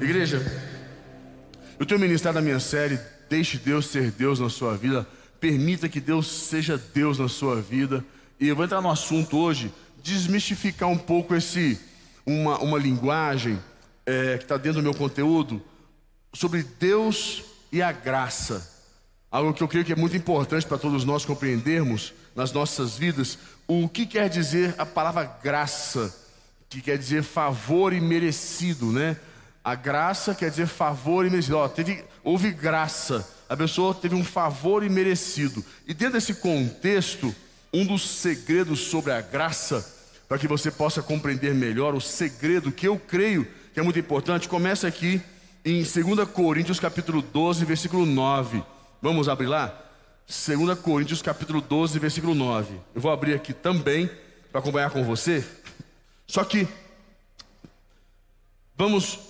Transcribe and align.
Igreja, 0.00 0.40
eu 1.78 1.84
tenho 1.84 2.00
ministrado 2.00 2.38
a 2.38 2.42
minha 2.42 2.58
série 2.58 2.98
Deixe 3.28 3.58
Deus 3.58 3.86
ser 3.86 4.10
Deus 4.10 4.40
na 4.40 4.48
sua 4.48 4.74
vida. 4.74 5.06
Permita 5.38 5.90
que 5.90 6.00
Deus 6.00 6.26
seja 6.26 6.76
Deus 6.76 7.18
na 7.18 7.28
sua 7.28 7.60
vida. 7.60 8.02
E 8.40 8.48
eu 8.48 8.56
vou 8.56 8.64
entrar 8.64 8.80
no 8.80 8.90
assunto 8.90 9.36
hoje, 9.36 9.70
desmistificar 10.02 10.88
um 10.88 10.96
pouco 10.96 11.34
esse 11.34 11.78
uma, 12.26 12.58
uma 12.58 12.78
linguagem 12.78 13.60
é, 14.06 14.38
que 14.38 14.44
está 14.44 14.56
dentro 14.56 14.80
do 14.80 14.82
meu 14.82 14.94
conteúdo 14.94 15.62
sobre 16.32 16.62
Deus 16.62 17.44
e 17.70 17.82
a 17.82 17.92
graça. 17.92 18.68
Algo 19.30 19.52
que 19.52 19.62
eu 19.62 19.68
creio 19.68 19.84
que 19.84 19.92
é 19.92 19.96
muito 19.96 20.16
importante 20.16 20.66
para 20.66 20.78
todos 20.78 21.04
nós 21.04 21.26
compreendermos 21.26 22.14
nas 22.34 22.52
nossas 22.52 22.96
vidas. 22.96 23.38
O 23.68 23.88
que 23.88 24.06
quer 24.06 24.30
dizer 24.30 24.74
a 24.78 24.86
palavra 24.86 25.24
graça? 25.42 26.12
Que 26.70 26.80
quer 26.80 26.96
dizer 26.96 27.22
favor 27.22 27.92
e 27.92 28.00
merecido, 28.00 28.86
né? 28.86 29.16
A 29.62 29.74
graça 29.74 30.34
quer 30.34 30.50
dizer 30.50 30.66
favor 30.66 31.26
e 31.26 31.30
merecido. 31.30 31.68
Teve, 31.68 32.04
houve 32.24 32.50
graça, 32.50 33.28
a 33.48 33.56
pessoa 33.56 33.94
teve 33.94 34.14
um 34.14 34.24
favor 34.24 34.82
e 34.82 34.88
merecido. 34.88 35.64
E 35.86 35.92
dentro 35.92 36.14
desse 36.14 36.34
contexto, 36.34 37.34
um 37.72 37.84
dos 37.84 38.08
segredos 38.08 38.80
sobre 38.80 39.12
a 39.12 39.20
graça, 39.20 39.86
para 40.28 40.38
que 40.38 40.48
você 40.48 40.70
possa 40.70 41.02
compreender 41.02 41.54
melhor 41.54 41.94
o 41.94 42.00
segredo 42.00 42.72
que 42.72 42.88
eu 42.88 42.98
creio 42.98 43.46
que 43.72 43.78
é 43.78 43.82
muito 43.82 43.98
importante, 43.98 44.48
começa 44.48 44.88
aqui 44.88 45.22
em 45.64 45.82
2 45.82 46.28
Coríntios 46.30 46.80
capítulo 46.80 47.22
12, 47.22 47.64
versículo 47.64 48.04
9. 48.04 48.62
Vamos 49.00 49.28
abrir 49.28 49.46
lá? 49.46 49.78
2 50.26 50.78
Coríntios 50.80 51.22
capítulo 51.22 51.60
12, 51.60 51.98
versículo 51.98 52.34
9. 52.34 52.74
Eu 52.94 53.00
vou 53.00 53.12
abrir 53.12 53.34
aqui 53.34 53.52
também 53.52 54.10
para 54.50 54.60
acompanhar 54.60 54.90
com 54.90 55.04
você. 55.04 55.46
Só 56.26 56.42
que 56.44 56.66
vamos 58.76 59.20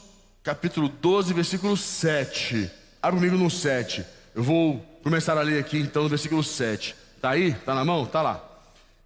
capítulo 0.42 0.88
12, 0.88 1.34
versículo 1.34 1.76
7. 1.76 2.70
Abre 3.02 3.20
comigo 3.20 3.36
no 3.36 3.50
7. 3.50 4.02
Eu 4.34 4.42
vou 4.42 4.78
começar 5.02 5.36
a 5.36 5.42
ler 5.42 5.60
aqui 5.60 5.78
então 5.78 6.04
no 6.04 6.08
versículo 6.08 6.42
7. 6.42 6.96
Tá 7.20 7.28
aí? 7.30 7.52
Tá 7.54 7.74
na 7.74 7.84
mão? 7.84 8.06
Tá 8.06 8.22
lá. 8.22 8.42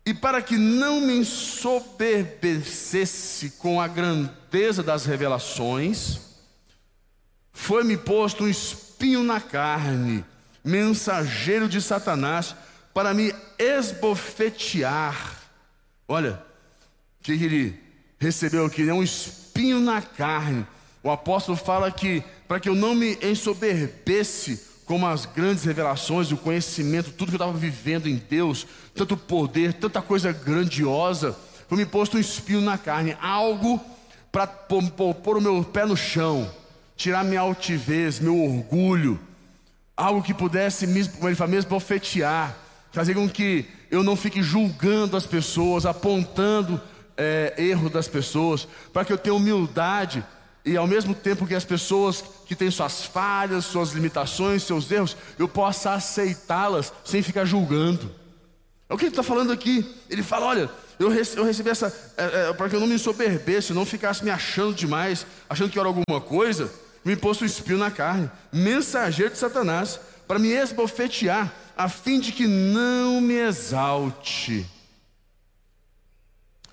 E 0.06 0.14
para 0.14 0.42
que 0.42 0.58
não 0.58 1.00
me 1.00 1.16
ensoberbecesse 1.16 3.52
com 3.52 3.80
a 3.80 3.88
grandeza 3.88 4.82
das 4.82 5.06
revelações, 5.06 6.20
foi-me 7.52 7.96
posto 7.96 8.44
um 8.44 8.48
espinho 8.48 9.24
na 9.24 9.40
carne, 9.40 10.22
mensageiro 10.62 11.66
de 11.68 11.80
Satanás, 11.80 12.54
para 12.92 13.14
me 13.14 13.34
esbofetear. 13.58 15.38
Olha, 16.06 16.38
que 17.22 17.32
ele 17.32 17.82
recebeu 18.18 18.66
aqui, 18.66 18.82
né? 18.82 18.92
um 18.92 19.02
espinho 19.02 19.80
na 19.80 20.02
carne, 20.02 20.66
o 21.04 21.10
apóstolo 21.10 21.56
fala 21.56 21.90
que 21.90 22.24
para 22.48 22.58
que 22.58 22.68
eu 22.68 22.74
não 22.74 22.94
me 22.94 23.18
ensoberbesse 23.22 24.60
com 24.86 25.06
as 25.06 25.26
grandes 25.26 25.62
revelações, 25.62 26.32
o 26.32 26.36
conhecimento, 26.36 27.12
tudo 27.12 27.28
que 27.28 27.34
eu 27.34 27.44
estava 27.44 27.56
vivendo 27.56 28.08
em 28.08 28.16
Deus, 28.16 28.66
tanto 28.94 29.14
poder, 29.14 29.74
tanta 29.74 30.00
coisa 30.00 30.32
grandiosa, 30.32 31.36
foi 31.68 31.76
me 31.76 31.86
posto 31.86 32.16
um 32.16 32.20
espinho 32.20 32.62
na 32.62 32.78
carne, 32.78 33.16
algo 33.20 33.78
para 34.32 34.46
pôr 34.46 35.36
o 35.36 35.40
meu 35.40 35.62
pé 35.62 35.84
no 35.84 35.96
chão, 35.96 36.50
tirar 36.96 37.22
minha 37.22 37.40
altivez, 37.40 38.18
meu 38.18 38.38
orgulho, 38.42 39.20
algo 39.94 40.22
que 40.22 40.32
pudesse, 40.32 40.86
como 41.16 41.28
ele 41.28 41.36
fala, 41.36 41.50
mesmo 41.50 41.68
profetear, 41.68 42.56
fazer 42.92 43.14
com 43.14 43.28
que 43.28 43.66
eu 43.90 44.02
não 44.02 44.16
fique 44.16 44.42
julgando 44.42 45.16
as 45.16 45.26
pessoas, 45.26 45.84
apontando 45.84 46.80
é, 47.16 47.54
erro 47.58 47.90
das 47.90 48.08
pessoas, 48.08 48.66
para 48.92 49.04
que 49.04 49.12
eu 49.12 49.18
tenha 49.18 49.34
humildade 49.34 50.24
e 50.64 50.76
ao 50.78 50.86
mesmo 50.86 51.14
tempo 51.14 51.46
que 51.46 51.54
as 51.54 51.64
pessoas 51.64 52.24
que 52.46 52.56
têm 52.56 52.70
suas 52.70 53.04
falhas, 53.04 53.66
suas 53.66 53.90
limitações, 53.90 54.62
seus 54.62 54.90
erros, 54.90 55.14
eu 55.38 55.46
possa 55.46 55.92
aceitá-las 55.92 56.90
sem 57.04 57.22
ficar 57.22 57.44
julgando. 57.44 58.10
É 58.88 58.94
o 58.94 58.96
que 58.96 59.04
ele 59.04 59.10
está 59.12 59.22
falando 59.22 59.52
aqui. 59.52 59.84
Ele 60.08 60.22
fala: 60.22 60.46
olha, 60.46 60.70
eu, 60.98 61.10
rece 61.10 61.36
eu 61.36 61.44
recebi 61.44 61.68
essa. 61.68 61.94
É, 62.16 62.48
é, 62.48 62.52
para 62.54 62.70
que 62.70 62.76
eu 62.76 62.80
não 62.80 62.86
me 62.86 62.94
ensoberbesse, 62.94 63.74
não 63.74 63.84
ficasse 63.84 64.24
me 64.24 64.30
achando 64.30 64.74
demais, 64.74 65.26
achando 65.50 65.70
que 65.70 65.78
era 65.78 65.86
alguma 65.86 66.20
coisa, 66.20 66.72
me 67.04 67.14
pôs 67.14 67.38
o 67.42 67.44
espinho 67.44 67.78
na 67.78 67.90
carne, 67.90 68.30
mensageiro 68.50 69.32
de 69.32 69.38
Satanás, 69.38 70.00
para 70.26 70.38
me 70.38 70.48
esbofetear, 70.48 71.52
a 71.76 71.90
fim 71.90 72.18
de 72.18 72.32
que 72.32 72.46
não 72.46 73.20
me 73.20 73.34
exalte. 73.34 74.66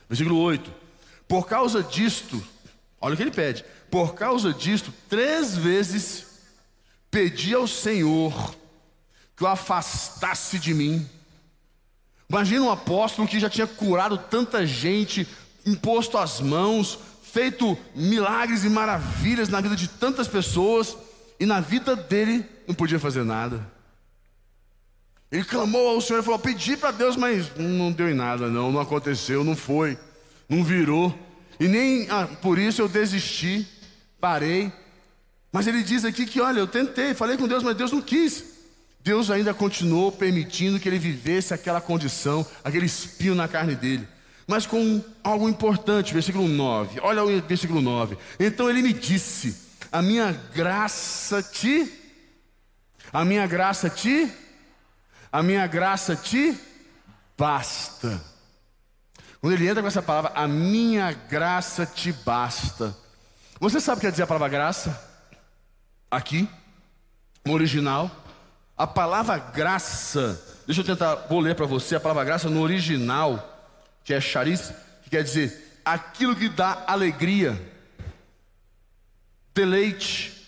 Versículo 0.07 0.37
8: 0.37 0.71
Por 1.27 1.45
causa 1.45 1.83
disto, 1.83 2.41
olha 3.01 3.15
o 3.15 3.17
que 3.17 3.23
ele 3.23 3.31
pede 3.31 3.65
por 3.91 4.15
causa 4.15 4.53
disto, 4.53 4.93
três 5.09 5.55
vezes 5.55 6.25
pedi 7.11 7.53
ao 7.53 7.67
Senhor 7.67 8.55
que 9.35 9.43
o 9.43 9.47
afastasse 9.47 10.57
de 10.57 10.73
mim. 10.73 11.07
Imagina 12.29 12.63
um 12.63 12.71
apóstolo 12.71 13.27
que 13.27 13.39
já 13.39 13.49
tinha 13.49 13.67
curado 13.67 14.17
tanta 14.17 14.65
gente, 14.65 15.27
imposto 15.65 16.17
as 16.17 16.39
mãos, 16.39 16.97
feito 17.21 17.77
milagres 17.93 18.63
e 18.63 18.69
maravilhas 18.69 19.49
na 19.49 19.59
vida 19.59 19.75
de 19.75 19.89
tantas 19.89 20.29
pessoas, 20.29 20.95
e 21.37 21.45
na 21.45 21.59
vida 21.59 21.93
dele 21.95 22.45
não 22.65 22.73
podia 22.73 22.99
fazer 22.99 23.25
nada. 23.25 23.69
Ele 25.29 25.43
clamou 25.43 25.89
ao 25.89 25.99
Senhor 25.99 26.19
e 26.19 26.23
falou: 26.23 26.39
Pedi 26.39 26.77
para 26.77 26.91
Deus, 26.91 27.17
mas 27.17 27.53
não 27.57 27.91
deu 27.91 28.09
em 28.09 28.13
nada, 28.13 28.47
não, 28.47 28.71
não 28.71 28.79
aconteceu, 28.79 29.43
não 29.43 29.55
foi, 29.55 29.97
não 30.47 30.63
virou, 30.63 31.13
e 31.59 31.67
nem 31.67 32.09
ah, 32.09 32.27
por 32.41 32.57
isso 32.57 32.81
eu 32.81 32.87
desisti 32.87 33.67
parei. 34.21 34.71
Mas 35.51 35.67
ele 35.67 35.83
diz 35.83 36.05
aqui 36.05 36.25
que, 36.25 36.39
olha, 36.39 36.59
eu 36.59 36.67
tentei, 36.67 37.13
falei 37.13 37.35
com 37.35 37.47
Deus, 37.47 37.63
mas 37.63 37.75
Deus 37.75 37.91
não 37.91 38.01
quis. 38.01 38.45
Deus 39.03 39.31
ainda 39.31 39.53
continuou 39.53 40.11
permitindo 40.11 40.79
que 40.79 40.87
ele 40.87 40.99
vivesse 40.99 41.53
aquela 41.53 41.81
condição, 41.81 42.45
aquele 42.63 42.85
espinho 42.85 43.33
na 43.33 43.47
carne 43.47 43.75
dele. 43.75 44.07
Mas 44.47 44.65
com 44.65 45.03
algo 45.23 45.49
importante, 45.49 46.13
versículo 46.13 46.47
9. 46.47 46.99
Olha 47.01 47.23
o 47.23 47.41
versículo 47.41 47.81
9. 47.81 48.17
Então 48.39 48.69
ele 48.69 48.81
me 48.81 48.93
disse: 48.93 49.57
A 49.91 50.01
minha 50.01 50.31
graça 50.53 51.41
te. 51.41 51.91
A 53.11 53.25
minha 53.25 53.47
graça 53.47 53.89
te. 53.89 54.31
A 55.31 55.41
minha 55.41 55.65
graça 55.65 56.15
te 56.15 56.55
basta. 57.37 58.21
Quando 59.39 59.53
ele 59.53 59.67
entra 59.67 59.81
com 59.81 59.87
essa 59.87 60.01
palavra, 60.01 60.31
a 60.35 60.47
minha 60.47 61.11
graça 61.11 61.85
te 61.85 62.11
basta. 62.11 62.95
Você 63.61 63.79
sabe 63.79 63.97
o 63.97 64.01
que 64.01 64.07
quer 64.07 64.11
dizer 64.11 64.23
a 64.23 64.27
palavra 64.27 64.49
graça? 64.49 64.99
Aqui, 66.09 66.49
no 67.45 67.53
original. 67.53 68.09
A 68.75 68.87
palavra 68.87 69.37
graça, 69.37 70.43
deixa 70.65 70.81
eu 70.81 70.85
tentar, 70.85 71.13
vou 71.29 71.39
ler 71.39 71.53
para 71.53 71.67
você 71.67 71.95
a 71.95 71.99
palavra 71.99 72.23
graça 72.23 72.49
no 72.49 72.59
original, 72.59 73.71
que 74.03 74.15
é 74.15 74.19
charis, 74.19 74.73
que 75.03 75.11
quer 75.11 75.23
dizer 75.23 75.79
aquilo 75.85 76.35
que 76.35 76.49
dá 76.49 76.85
alegria, 76.87 77.61
deleite, 79.53 80.43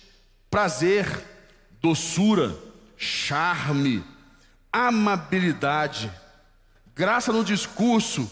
prazer, 0.50 1.06
doçura, 1.80 2.58
charme, 2.98 4.04
amabilidade, 4.72 6.12
graça 6.96 7.32
no 7.32 7.46
discurso, 7.46 8.28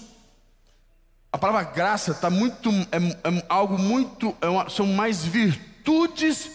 a 1.34 1.38
palavra 1.38 1.64
graça 1.64 2.12
está 2.12 2.30
muito, 2.30 2.69
é, 2.92 2.97
é, 2.97 3.46
algo 3.47 3.78
muito, 3.78 4.36
é 4.42 4.47
uma, 4.47 4.69
são 4.69 4.86
mais 4.86 5.24
virtudes 5.24 6.52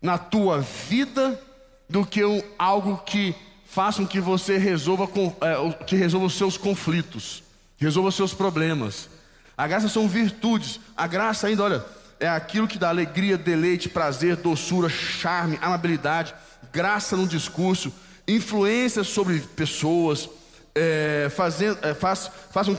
na 0.00 0.18
tua 0.18 0.60
vida 0.60 1.40
do 1.88 2.04
que 2.04 2.24
um, 2.24 2.42
algo 2.58 2.98
que 2.98 3.34
façam 3.64 4.04
que 4.04 4.20
você 4.20 4.58
resolva, 4.58 5.08
é, 5.40 5.84
que 5.84 5.94
resolva 5.94 6.26
os 6.26 6.36
seus 6.36 6.56
conflitos, 6.56 7.44
resolva 7.78 8.08
os 8.08 8.16
seus 8.16 8.34
problemas. 8.34 9.08
A 9.56 9.68
graça 9.68 9.88
são 9.88 10.08
virtudes. 10.08 10.80
A 10.96 11.06
graça 11.06 11.46
ainda, 11.46 11.62
olha, 11.62 11.84
é 12.18 12.28
aquilo 12.28 12.66
que 12.66 12.78
dá 12.78 12.88
alegria, 12.88 13.38
deleite, 13.38 13.88
prazer, 13.88 14.34
doçura, 14.36 14.88
charme, 14.88 15.58
amabilidade, 15.62 16.34
graça 16.72 17.16
no 17.16 17.26
discurso, 17.26 17.92
influência 18.26 19.04
sobre 19.04 19.38
pessoas, 19.40 20.28
é, 20.74 21.30
fazendo, 21.34 21.78
é, 21.82 21.94
faz, 21.94 22.30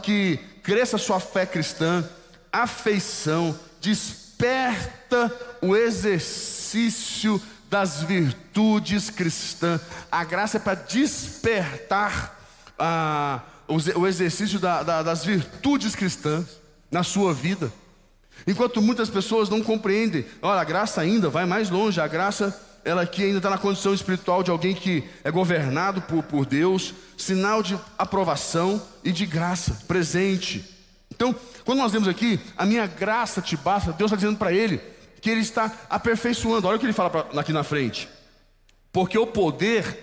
que 0.02 0.40
cresça 0.64 0.98
sua 0.98 1.20
fé 1.20 1.46
cristã, 1.46 2.08
afeição, 2.52 3.58
desperta 3.82 5.32
o 5.62 5.76
exercício 5.76 7.40
das 7.70 8.02
virtudes 8.04 9.10
cristãs. 9.10 9.82
A 10.12 10.24
graça 10.24 10.58
é 10.58 10.60
para 10.60 10.76
despertar 10.76 12.40
ah, 12.80 13.42
o 13.68 14.08
exercício 14.08 14.60
da, 14.60 14.84
da, 14.84 15.04
das 15.04 15.26
virtudes 15.26 15.96
cristãs 15.96 16.46
na 16.90 17.04
sua 17.04 17.34
vida. 17.34 17.72
Enquanto 18.48 18.82
muitas 18.82 19.10
pessoas 19.10 19.50
não 19.50 19.62
compreendem, 19.62 20.26
olha, 20.42 20.62
a 20.62 20.64
graça 20.64 21.02
ainda 21.02 21.30
vai 21.30 21.46
mais 21.46 21.70
longe, 21.70 22.00
a 22.00 22.08
graça 22.08 22.60
ela 22.86 23.04
aqui 23.04 23.24
ainda 23.24 23.38
está 23.38 23.50
na 23.50 23.58
condição 23.58 23.94
espiritual 23.94 24.44
de 24.44 24.52
alguém 24.52 24.74
que 24.74 25.04
é 25.24 25.32
governado 25.32 26.02
por, 26.02 26.24
por 26.24 26.46
Deus, 26.46 26.94
sinal 27.18 27.64
de 27.64 27.80
aprovação 27.98 28.82
e 29.04 29.12
de 29.12 29.26
graça, 29.26 29.84
presente. 29.88 30.64
Então, 31.10 31.34
quando 31.64 31.80
nós 31.80 31.92
vemos 31.92 32.08
aqui, 32.08 32.40
a 32.58 32.66
minha 32.66 32.86
graça 32.86 33.42
te 33.42 33.56
basta, 33.56 33.94
Deus 33.94 34.12
está 34.12 34.18
dizendo 34.18 34.38
para 34.38 34.52
ele 34.52 34.82
que 35.22 35.30
Ele 35.30 35.40
está 35.40 35.72
aperfeiçoando. 35.90 36.68
Olha 36.68 36.76
o 36.76 36.80
que 36.80 36.86
ele 36.86 36.92
fala 36.92 37.10
pra, 37.10 37.40
aqui 37.40 37.54
na 37.54 37.64
frente. 37.64 38.10
Porque 38.92 39.18
o 39.18 39.26
poder, 39.26 39.98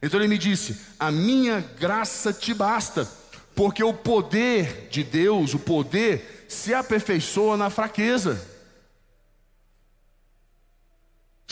então 0.00 0.20
ele 0.20 0.28
me 0.28 0.38
disse: 0.38 0.80
A 0.98 1.10
minha 1.10 1.60
graça 1.78 2.32
te 2.32 2.54
basta, 2.54 3.06
porque 3.54 3.82
o 3.82 3.92
poder 3.92 4.88
de 4.90 5.02
Deus, 5.02 5.52
o 5.52 5.58
poder, 5.58 6.46
se 6.48 6.72
aperfeiçoa 6.72 7.56
na 7.56 7.68
fraqueza. 7.68 8.51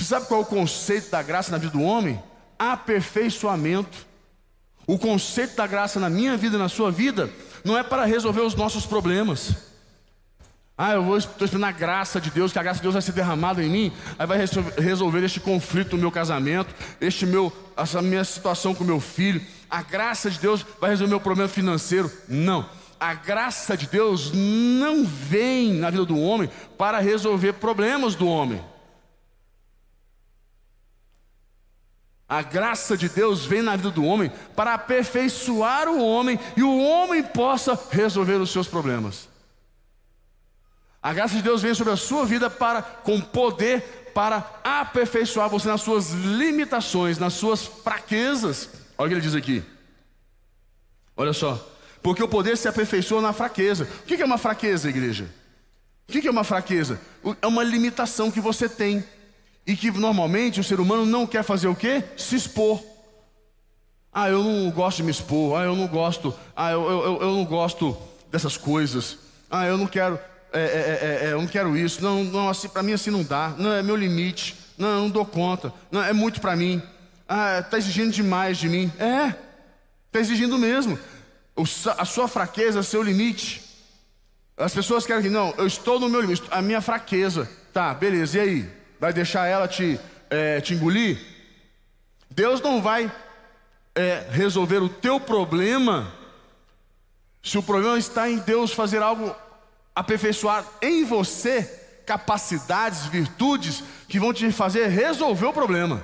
Você 0.00 0.06
sabe 0.06 0.29
qual 0.29 0.41
é 0.41 0.43
o 0.43 0.47
conceito 0.47 1.11
da 1.11 1.23
graça 1.23 1.50
na 1.50 1.58
vida 1.58 1.73
do 1.73 1.82
homem? 1.82 2.19
Aperfeiçoamento. 2.58 4.06
O 4.87 4.99
conceito 4.99 5.56
da 5.56 5.67
graça 5.67 6.00
na 6.00 6.08
minha 6.08 6.38
vida 6.38 6.56
e 6.56 6.58
na 6.58 6.70
sua 6.70 6.91
vida 6.91 7.29
não 7.62 7.76
é 7.76 7.82
para 7.82 8.06
resolver 8.06 8.41
os 8.41 8.55
nossos 8.55 8.87
problemas. 8.87 9.52
Ah, 10.79 10.93
eu 10.93 11.19
estou 11.19 11.44
esperando 11.44 11.67
a 11.67 11.70
graça 11.70 12.19
de 12.19 12.31
Deus, 12.31 12.50
que 12.50 12.58
a 12.58 12.62
graça 12.62 12.79
de 12.79 12.85
Deus 12.85 12.94
vai 12.94 13.02
ser 13.02 13.12
derramada 13.12 13.62
em 13.62 13.69
mim, 13.69 13.93
aí 14.19 14.26
vai 14.26 14.38
resolver 14.79 15.23
este 15.23 15.38
conflito 15.38 15.97
no 15.97 16.00
meu 16.00 16.11
casamento, 16.11 16.75
este 16.99 17.26
meu, 17.26 17.53
essa 17.76 18.00
minha 18.00 18.25
situação 18.25 18.75
com 18.75 18.82
meu 18.82 19.00
filho. 19.00 19.43
A 19.69 19.82
graça 19.82 20.31
de 20.31 20.38
Deus 20.38 20.64
vai 20.81 20.88
resolver 20.88 21.11
o 21.11 21.17
meu 21.17 21.20
problema 21.20 21.50
financeiro. 21.50 22.11
Não. 22.26 22.67
A 22.99 23.12
graça 23.12 23.76
de 23.76 23.87
Deus 23.87 24.32
não 24.32 25.05
vem 25.05 25.75
na 25.75 25.91
vida 25.91 26.06
do 26.06 26.19
homem 26.19 26.49
para 26.79 27.00
resolver 27.00 27.53
problemas 27.53 28.14
do 28.14 28.26
homem. 28.26 28.64
A 32.31 32.43
graça 32.43 32.97
de 32.97 33.09
Deus 33.09 33.44
vem 33.44 33.61
na 33.61 33.75
vida 33.75 33.91
do 33.91 34.05
homem 34.05 34.31
para 34.55 34.75
aperfeiçoar 34.75 35.88
o 35.88 36.00
homem 36.00 36.38
e 36.56 36.62
o 36.62 36.79
homem 36.79 37.25
possa 37.25 37.77
resolver 37.91 38.35
os 38.35 38.53
seus 38.53 38.69
problemas. 38.69 39.29
A 41.03 41.12
graça 41.12 41.35
de 41.35 41.43
Deus 41.43 41.61
vem 41.61 41.75
sobre 41.75 41.93
a 41.93 41.97
sua 41.97 42.25
vida 42.25 42.49
para 42.49 42.82
com 42.82 43.21
poder 43.21 44.12
para 44.15 44.49
aperfeiçoar 44.62 45.49
você 45.49 45.67
nas 45.67 45.81
suas 45.81 46.11
limitações, 46.11 47.19
nas 47.19 47.32
suas 47.32 47.65
fraquezas. 47.65 48.69
Olha 48.97 49.06
o 49.06 49.09
que 49.09 49.15
ele 49.15 49.21
diz 49.23 49.35
aqui. 49.35 49.65
Olha 51.17 51.32
só. 51.32 51.69
Porque 52.00 52.23
o 52.23 52.29
poder 52.29 52.56
se 52.56 52.69
aperfeiçoa 52.69 53.21
na 53.21 53.32
fraqueza. 53.32 53.88
O 54.03 54.06
que 54.06 54.23
é 54.23 54.25
uma 54.25 54.38
fraqueza, 54.38 54.88
igreja? 54.88 55.29
O 56.09 56.12
que 56.12 56.29
é 56.29 56.31
uma 56.31 56.44
fraqueza? 56.44 57.00
É 57.43 57.47
uma 57.49 57.65
limitação 57.65 58.31
que 58.31 58.41
você 58.41 58.69
tem 58.69 59.05
e 59.67 59.77
que 59.77 59.91
normalmente 59.91 60.61
o 60.61 60.65
ser 60.65 60.81
humano 60.81 61.07
não 61.07 61.27
quer 61.27 61.43
fazer 61.43 61.69
o 61.69 61.75
quê? 61.75 62.03
Se 62.17 62.37
expor. 62.37 62.83
Ah, 64.12 64.29
eu 64.29 64.43
não 64.43 64.71
gosto 64.71 64.99
de 64.99 65.03
me 65.05 65.11
expor. 65.11 65.61
Ah, 65.61 65.65
eu 65.65 65.77
não 65.77 65.87
gosto. 65.87 66.35
Ah, 66.57 66.73
eu, 66.73 66.89
eu, 66.89 67.23
eu 67.23 67.31
não 67.33 67.45
gosto 67.45 67.97
dessas 68.31 68.57
coisas. 68.57 69.19
Ah, 69.51 69.67
eu 69.67 69.79
não 69.79 69.87
quero. 69.87 70.19
É, 70.53 70.61
é, 70.61 70.65
é, 70.65 71.27
é 71.29 71.33
eu 71.33 71.41
não 71.41 71.47
quero 71.47 71.77
isso. 71.77 72.03
Não, 72.03 72.25
não 72.25 72.49
assim, 72.49 72.69
para 72.69 72.83
mim 72.83 72.93
assim 72.93 73.11
não 73.11 73.23
dá. 73.23 73.55
Não 73.57 73.73
é 73.73 73.83
meu 73.83 73.95
limite. 73.95 74.57
Não, 74.77 74.89
eu 74.89 75.01
não 75.03 75.11
dou 75.11 75.25
conta. 75.25 75.73
Não, 75.91 76.03
é 76.03 76.13
muito 76.13 76.41
para 76.41 76.56
mim. 76.56 76.83
Ah, 77.29 77.61
está 77.61 77.79
exigindo 77.79 78.11
demais 78.11 78.59
de 78.59 78.69
mim. 78.69 78.91
É, 78.99 79.35
está 80.06 80.19
exigindo 80.19 80.59
mesmo. 80.59 80.99
O, 81.55 81.63
a 81.63 82.05
sua 82.05 82.27
fraqueza 82.27 82.81
é 82.81 82.83
seu 82.83 83.03
limite. 83.03 83.63
As 84.56 84.75
pessoas 84.75 85.06
querem 85.06 85.23
que, 85.23 85.31
não, 85.31 85.55
eu 85.56 85.67
estou 85.67 86.01
no 86.01 86.09
meu 86.09 86.21
limite, 86.21 86.43
a 86.51 86.61
minha 86.61 86.81
fraqueza. 86.81 87.49
Tá, 87.73 87.95
beleza, 87.95 88.39
e 88.39 88.41
aí? 88.41 88.80
Vai 89.00 89.12
deixar 89.12 89.47
ela 89.47 89.67
te, 89.67 89.99
é, 90.29 90.61
te 90.61 90.75
engolir? 90.75 91.19
Deus 92.31 92.61
não 92.61 92.81
vai 92.81 93.11
é, 93.94 94.26
resolver 94.31 94.79
o 94.79 94.88
teu 94.88 95.19
problema 95.19 96.12
se 97.43 97.56
o 97.56 97.62
problema 97.62 97.99
está 97.99 98.29
em 98.29 98.38
Deus 98.38 98.73
fazer 98.73 99.02
algo 99.02 99.35
aperfeiçoar 99.94 100.64
em 100.82 101.05
você 101.05 101.79
capacidades, 102.05 103.06
virtudes 103.06 103.82
que 104.08 104.20
vão 104.20 104.32
te 104.32 104.50
fazer 104.52 104.88
resolver 104.88 105.46
o 105.46 105.53
problema. 105.53 106.03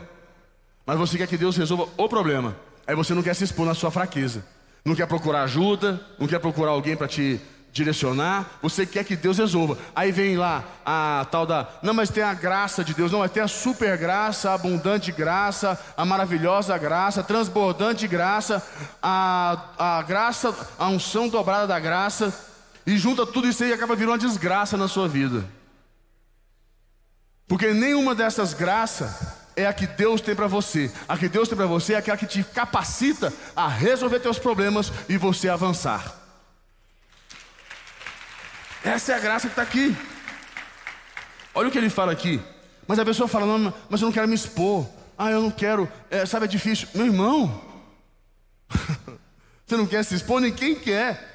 Mas 0.87 0.99
você 0.99 1.19
quer 1.19 1.27
que 1.27 1.37
Deus 1.37 1.57
resolva 1.57 1.89
o 1.97 2.09
problema. 2.09 2.57
Aí 2.87 2.95
você 2.95 3.13
não 3.13 3.23
quer 3.23 3.35
se 3.35 3.45
expor 3.45 3.67
na 3.67 3.75
sua 3.75 3.91
fraqueza. 3.91 4.45
Não 4.85 4.95
quer 4.95 5.07
procurar 5.07 5.43
ajuda, 5.43 6.01
não 6.19 6.29
quer 6.29 6.39
procurar 6.39 6.71
alguém 6.71 6.97
para 6.97 7.09
te 7.09 7.41
direcionar, 7.77 8.59
você 8.63 8.87
quer 8.87 9.05
que 9.05 9.15
Deus 9.15 9.39
resolva. 9.39 9.77
Aí 9.95 10.11
vem 10.11 10.37
lá 10.37 10.65
a 10.85 11.27
tal 11.31 11.47
da, 11.47 11.69
não, 11.83 11.95
mas 11.95 12.11
tem 12.11 12.23
a 12.23 12.35
graça 12.35 12.83
de 12.83 12.95
Deus, 12.95 13.13
não, 13.13 13.21
mas 13.21 13.31
tem 13.31 13.43
a 13.43 13.49
super 13.49 13.97
graça, 13.97 14.51
a 14.51 14.55
abundante 14.55 15.13
graça, 15.13 15.79
a 15.97 16.05
maravilhosa 16.05 16.77
graça, 16.79 17.21
a 17.21 17.25
transbordante 17.25 18.09
graça, 18.09 18.63
a, 19.03 19.65
a 19.79 20.03
graça, 20.03 20.55
a 20.79 20.89
unção 20.89 21.29
dobrada 21.29 21.67
da 21.67 21.79
graça, 21.79 22.35
e 22.87 22.97
junta 22.97 23.27
tudo 23.27 23.49
isso 23.49 23.63
aí 23.63 23.71
e 23.71 23.73
acaba 23.73 23.95
virando 23.95 24.13
uma 24.13 24.19
desgraça 24.19 24.77
na 24.77 24.89
sua 24.89 25.09
vida. 25.09 25.45
Porque 27.49 27.73
nenhuma 27.73 28.15
dessas 28.15 28.55
graças 28.55 29.37
é 29.55 29.67
a 29.67 29.73
que 29.73 29.87
Deus 29.87 30.21
tem 30.21 30.35
para 30.35 30.47
você. 30.47 30.91
A 31.09 31.17
que 31.17 31.29
Deus 31.29 31.49
tem 31.49 31.57
para 31.57 31.67
você 31.67 31.95
é 31.95 31.97
aquela 31.97 32.17
que 32.17 32.27
te 32.27 32.43
capacita 32.43 33.33
a 33.55 33.69
resolver 33.69 34.21
teus 34.21 34.39
problemas 34.39 34.93
e 35.09 35.17
você 35.17 35.49
avançar. 35.49 36.26
Essa 38.87 39.15
é 39.15 39.17
a 39.17 39.19
graça 39.19 39.49
que 39.49 39.53
está 39.53 39.63
aqui. 39.63 39.97
Olha 41.53 41.69
o 41.69 41.73
que 41.73 41.79
ele 41.79 41.91
fala 41.91 42.13
aqui. 42.13 42.41
Mas 42.87 43.01
a 43.01 43.05
pessoa 43.05 43.27
fala, 43.27 43.45
não, 43.45 43.75
mas 43.91 44.01
eu 44.01 44.07
não 44.07 44.13
quero 44.13 44.29
me 44.29 44.35
expor. 44.37 44.87
Ah, 45.19 45.29
eu 45.33 45.43
não 45.43 45.51
quero. 45.51 45.91
É, 46.09 46.25
sabe, 46.25 46.45
é 46.45 46.49
difícil. 46.49 46.87
Meu 46.95 47.07
irmão, 47.07 47.61
você 49.67 49.77
não 49.77 49.89
quer 49.89 50.05
se 50.05 50.15
expor? 50.15 50.41
Quem 50.53 50.77
quer. 50.77 51.35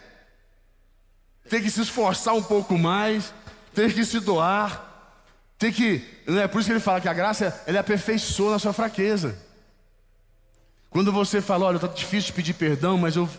Tem 1.49 1.61
que 1.61 1.69
se 1.69 1.81
esforçar 1.81 2.33
um 2.33 2.41
pouco 2.41 2.77
mais, 2.77 3.33
tem 3.73 3.89
que 3.89 4.05
se 4.05 4.21
doar, 4.21 5.19
tem 5.59 5.73
que. 5.73 6.07
É 6.27 6.47
por 6.47 6.59
isso 6.59 6.67
que 6.67 6.73
ele 6.73 6.79
fala 6.79 7.01
que 7.01 7.09
a 7.09 7.13
graça 7.13 7.61
ele 7.67 7.77
aperfeiçoa 7.77 8.51
na 8.51 8.59
sua 8.59 8.71
fraqueza. 8.71 9.37
Quando 10.89 11.11
você 11.11 11.41
fala, 11.41 11.65
olha, 11.65 11.75
está 11.75 11.87
difícil 11.87 12.27
de 12.27 12.33
pedir 12.33 12.53
perdão, 12.53 12.97
mas 12.97 13.17
eu 13.17 13.29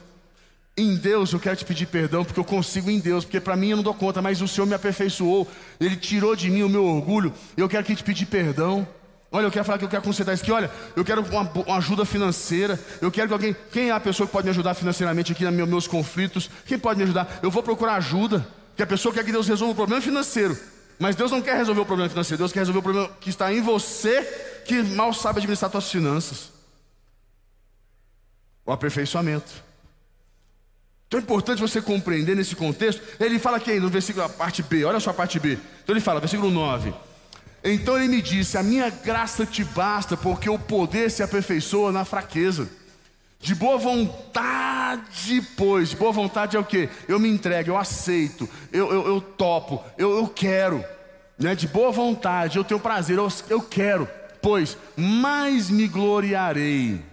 em 0.76 0.96
Deus 0.96 1.32
eu 1.32 1.40
quero 1.40 1.56
te 1.56 1.64
pedir 1.64 1.86
perdão, 1.86 2.24
porque 2.24 2.40
eu 2.40 2.44
consigo 2.44 2.90
em 2.90 2.98
Deus, 2.98 3.24
porque 3.24 3.40
para 3.40 3.56
mim 3.56 3.70
eu 3.70 3.76
não 3.76 3.84
dou 3.84 3.94
conta, 3.94 4.22
mas 4.22 4.40
o 4.40 4.48
Senhor 4.48 4.66
me 4.66 4.74
aperfeiçoou, 4.74 5.46
Ele 5.78 5.96
tirou 5.96 6.34
de 6.34 6.50
mim 6.50 6.62
o 6.62 6.68
meu 6.68 6.84
orgulho, 6.84 7.32
eu 7.56 7.68
quero 7.68 7.84
que 7.84 7.94
te 7.94 8.02
pedir 8.02 8.26
perdão. 8.26 8.86
Olha, 9.34 9.46
eu 9.46 9.50
quero 9.50 9.64
falar 9.64 9.78
que 9.78 9.84
eu 9.84 9.88
quero 9.88 10.02
consertar 10.02 10.34
isso 10.34 10.42
aqui. 10.42 10.52
Olha, 10.52 10.70
eu 10.94 11.02
quero 11.02 11.22
uma, 11.22 11.40
uma, 11.40 11.76
ajuda 11.78 12.04
financeira. 12.04 12.78
Eu 13.00 13.10
quero 13.10 13.28
que 13.28 13.32
alguém. 13.32 13.56
Quem 13.72 13.88
é 13.88 13.90
a 13.92 13.98
pessoa 13.98 14.26
que 14.26 14.32
pode 14.32 14.44
me 14.44 14.50
ajudar 14.50 14.74
financeiramente 14.74 15.32
aqui 15.32 15.42
nos 15.42 15.68
meus, 15.68 15.86
conflitos? 15.86 16.50
Quem 16.66 16.78
pode 16.78 16.98
me 16.98 17.04
ajudar? 17.04 17.40
Eu 17.42 17.50
vou 17.50 17.62
procurar 17.62 17.94
ajuda. 17.94 18.46
Que 18.76 18.82
a 18.82 18.86
pessoa 18.86 19.12
quer 19.12 19.24
que 19.24 19.32
Deus 19.32 19.48
resolva 19.48 19.72
o 19.72 19.74
problema 19.74 20.02
financeiro. 20.02 20.54
Mas 20.98 21.16
Deus 21.16 21.30
não 21.30 21.40
quer 21.40 21.56
resolver 21.56 21.80
o 21.80 21.86
problema 21.86 22.10
financeiro. 22.10 22.36
Deus 22.36 22.52
quer 22.52 22.60
resolver 22.60 22.80
o 22.80 22.82
problema 22.82 23.08
que 23.20 23.30
está 23.30 23.50
em 23.50 23.62
você, 23.62 24.22
que 24.66 24.82
mal 24.82 25.14
sabe 25.14 25.38
administrar 25.38 25.70
suas 25.70 25.90
finanças. 25.90 26.50
O 28.66 28.72
aperfeiçoamento. 28.72 29.71
Então 31.12 31.20
é 31.20 31.24
importante 31.24 31.60
você 31.60 31.82
compreender 31.82 32.34
nesse 32.34 32.56
contexto. 32.56 33.02
Ele 33.20 33.38
fala 33.38 33.58
aqui 33.58 33.78
no 33.78 33.90
versículo, 33.90 34.24
a 34.24 34.30
parte 34.30 34.62
B, 34.62 34.82
olha 34.82 34.98
só 34.98 35.10
a 35.10 35.12
parte 35.12 35.38
B. 35.38 35.58
Então 35.84 35.92
ele 35.92 36.00
fala, 36.00 36.20
versículo 36.20 36.50
9. 36.50 36.94
Então 37.62 37.98
ele 37.98 38.08
me 38.08 38.22
disse: 38.22 38.56
A 38.56 38.62
minha 38.62 38.88
graça 38.88 39.44
te 39.44 39.62
basta, 39.62 40.16
porque 40.16 40.48
o 40.48 40.58
poder 40.58 41.10
se 41.10 41.22
aperfeiçoa 41.22 41.92
na 41.92 42.06
fraqueza. 42.06 42.66
De 43.38 43.54
boa 43.54 43.76
vontade, 43.76 45.42
pois, 45.54 45.90
de 45.90 45.96
boa 45.96 46.12
vontade 46.12 46.56
é 46.56 46.60
o 46.60 46.64
que? 46.64 46.88
Eu 47.06 47.20
me 47.20 47.28
entrego, 47.28 47.72
eu 47.72 47.76
aceito, 47.76 48.48
eu, 48.72 48.90
eu, 48.90 49.06
eu 49.08 49.20
topo, 49.20 49.84
eu, 49.98 50.16
eu 50.16 50.26
quero. 50.26 50.82
Né? 51.38 51.54
De 51.54 51.68
boa 51.68 51.92
vontade, 51.92 52.56
eu 52.56 52.64
tenho 52.64 52.80
prazer, 52.80 53.18
eu, 53.18 53.28
eu 53.50 53.60
quero, 53.60 54.08
pois 54.40 54.78
mais 54.96 55.68
me 55.68 55.86
gloriarei 55.86 57.11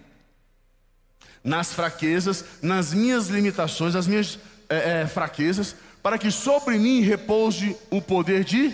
nas 1.43 1.74
fraquezas, 1.74 2.43
nas 2.62 2.93
minhas 2.93 3.27
limitações, 3.27 3.93
nas 3.93 4.08
minhas 4.08 4.39
é, 4.67 5.01
é, 5.01 5.08
fraquezas, 5.08 5.75
para 6.01 6.17
que 6.17 6.31
sobre 6.31 6.77
mim 6.77 7.01
repouse 7.01 7.75
o 7.89 8.01
poder 8.01 8.43
de. 8.43 8.74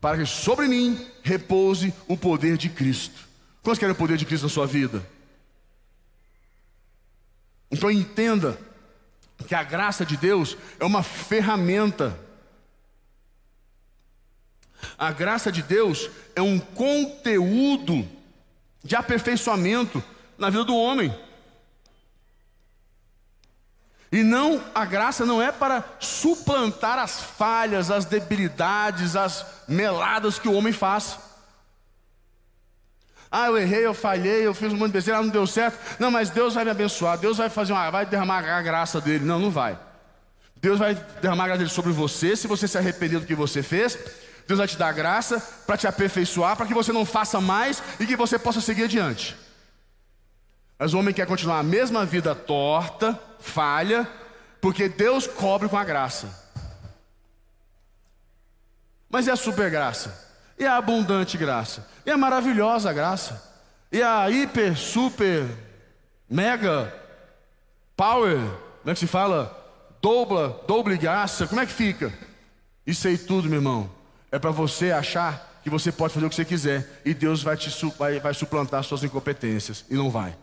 Para 0.00 0.18
que 0.18 0.26
sobre 0.26 0.68
mim 0.68 1.04
repouse 1.22 1.92
o 2.06 2.16
poder 2.16 2.56
de 2.56 2.68
Cristo. 2.68 3.28
Quantos 3.62 3.78
querem 3.78 3.92
o 3.92 3.98
poder 3.98 4.16
de 4.16 4.24
Cristo 4.24 4.44
na 4.44 4.48
sua 4.48 4.66
vida? 4.66 5.04
Então 7.70 7.90
entenda 7.90 8.58
que 9.46 9.54
a 9.54 9.62
graça 9.62 10.06
de 10.06 10.16
Deus 10.16 10.56
é 10.78 10.84
uma 10.84 11.02
ferramenta. 11.02 12.18
A 14.96 15.10
graça 15.10 15.50
de 15.50 15.62
Deus 15.62 16.08
é 16.34 16.40
um 16.40 16.58
conteúdo 16.58 18.08
de 18.82 18.96
aperfeiçoamento 18.96 20.02
na 20.38 20.48
vida 20.48 20.64
do 20.64 20.76
homem. 20.76 21.14
E 24.10 24.22
não, 24.22 24.64
a 24.74 24.86
graça 24.86 25.26
não 25.26 25.42
é 25.42 25.52
para 25.52 25.84
suplantar 26.00 26.98
as 26.98 27.20
falhas, 27.20 27.90
as 27.90 28.06
debilidades, 28.06 29.14
as 29.16 29.44
meladas 29.66 30.38
que 30.38 30.48
o 30.48 30.54
homem 30.54 30.72
faz. 30.72 31.18
Ah, 33.30 33.48
eu 33.48 33.58
errei, 33.58 33.84
eu 33.84 33.92
falhei, 33.92 34.46
eu 34.46 34.54
fiz 34.54 34.72
um 34.72 34.76
monte 34.76 34.88
de 34.88 34.92
besteira, 34.94 35.20
não 35.20 35.28
deu 35.28 35.46
certo. 35.46 35.78
Não, 36.00 36.10
mas 36.10 36.30
Deus 36.30 36.54
vai 36.54 36.64
me 36.64 36.70
abençoar, 36.70 37.18
Deus 37.18 37.36
vai 37.36 37.50
fazer 37.50 37.74
uma, 37.74 37.90
vai 37.90 38.06
derramar 38.06 38.42
a 38.48 38.62
graça 38.62 38.98
dele. 38.98 39.26
Não, 39.26 39.38
não 39.38 39.50
vai. 39.50 39.78
Deus 40.56 40.78
vai 40.78 40.94
derramar 41.20 41.44
a 41.44 41.46
graça 41.48 41.58
dele 41.58 41.70
sobre 41.70 41.92
você, 41.92 42.34
se 42.34 42.46
você 42.46 42.66
se 42.66 42.78
arrepender 42.78 43.20
do 43.20 43.26
que 43.26 43.34
você 43.34 43.62
fez, 43.62 43.98
Deus 44.46 44.58
vai 44.58 44.66
te 44.66 44.78
dar 44.78 44.92
graça 44.92 45.38
para 45.66 45.76
te 45.76 45.86
aperfeiçoar, 45.86 46.56
para 46.56 46.66
que 46.66 46.72
você 46.72 46.90
não 46.90 47.04
faça 47.04 47.38
mais 47.42 47.82
e 48.00 48.06
que 48.06 48.16
você 48.16 48.38
possa 48.38 48.62
seguir 48.62 48.84
adiante. 48.84 49.36
Mas 50.78 50.94
o 50.94 50.98
homem 50.98 51.12
quer 51.12 51.26
continuar 51.26 51.58
a 51.58 51.62
mesma 51.62 52.06
vida 52.06 52.34
torta, 52.34 53.18
falha, 53.40 54.08
porque 54.60 54.88
Deus 54.88 55.26
cobre 55.26 55.68
com 55.68 55.76
a 55.76 55.84
graça. 55.84 56.28
Mas 59.10 59.26
e 59.26 59.30
a 59.30 59.36
super 59.36 59.70
graça? 59.70 60.28
E 60.58 60.64
a 60.66 60.76
abundante 60.76 61.36
graça? 61.36 61.88
E 62.04 62.10
a 62.10 62.16
maravilhosa 62.16 62.92
graça? 62.92 63.42
E 63.90 64.02
a 64.02 64.30
hiper, 64.30 64.76
super, 64.76 65.46
mega, 66.28 66.94
power, 67.96 68.38
como 68.82 68.90
é 68.90 68.94
que 68.94 69.00
se 69.00 69.06
fala? 69.06 69.54
Dobla, 70.00 70.62
doble 70.66 70.96
graça, 70.96 71.46
como 71.46 71.60
é 71.60 71.66
que 71.66 71.72
fica? 71.72 72.12
Isso 72.86 73.08
aí 73.08 73.18
tudo, 73.18 73.48
meu 73.48 73.58
irmão, 73.58 73.90
é 74.30 74.38
para 74.38 74.50
você 74.50 74.92
achar 74.92 75.60
que 75.62 75.70
você 75.70 75.90
pode 75.90 76.14
fazer 76.14 76.26
o 76.26 76.28
que 76.28 76.36
você 76.36 76.44
quiser 76.44 77.00
e 77.04 77.12
Deus 77.12 77.42
vai, 77.42 77.56
te, 77.56 77.70
vai, 77.98 78.20
vai 78.20 78.34
suplantar 78.34 78.84
suas 78.84 79.02
incompetências. 79.02 79.84
E 79.90 79.94
não 79.94 80.10
vai. 80.10 80.36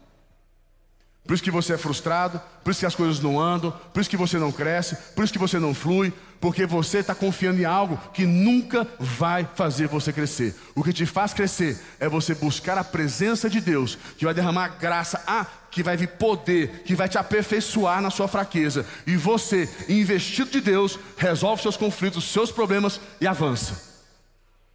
Por 1.26 1.34
isso 1.34 1.44
que 1.44 1.50
você 1.50 1.74
é 1.74 1.78
frustrado, 1.78 2.40
por 2.64 2.70
isso 2.70 2.82
que 2.82 2.86
as 2.86 2.94
coisas 2.94 3.20
não 3.20 3.40
andam, 3.40 3.72
por 3.72 4.00
isso 4.00 4.10
que 4.10 4.18
você 4.18 4.38
não 4.38 4.52
cresce, 4.52 4.96
por 5.16 5.24
isso 5.24 5.34
que 5.34 5.40
você 5.40 5.58
não 5.58 5.74
flui, 5.74 6.14
porque 6.40 6.68
você 6.68 7.00
está 7.00 7.16
confiando 7.16 7.60
em 7.60 7.66
algo 7.66 8.00
que 8.14 8.28
nunca 8.28 8.88
vai 9.00 9.50
fazer 9.56 9.88
você 9.88 10.14
crescer. 10.14 10.56
O 10.76 10.84
que 10.84 10.94
te 10.94 11.04
faz 11.04 11.34
crescer 11.34 11.80
é 12.00 12.08
você 12.08 12.36
buscar 12.36 12.78
a 12.78 12.84
presença 12.84 13.50
de 13.50 13.60
Deus, 13.60 13.98
que 14.18 14.26
vai 14.26 14.36
derramar 14.36 14.78
graça, 14.78 15.24
ah, 15.26 15.48
que 15.72 15.82
vai 15.82 15.98
vir 15.98 16.10
poder, 16.10 16.84
que 16.86 16.94
vai 16.94 17.10
te 17.10 17.18
aperfeiçoar 17.18 18.02
na 18.02 18.12
sua 18.12 18.28
fraqueza. 18.28 18.86
E 19.08 19.18
você, 19.18 19.68
investido 19.90 20.52
de 20.52 20.62
Deus, 20.62 21.00
resolve 21.18 21.64
seus 21.64 21.76
conflitos, 21.76 22.32
seus 22.32 22.52
problemas 22.52 23.02
e 23.20 23.26
avança. 23.26 23.96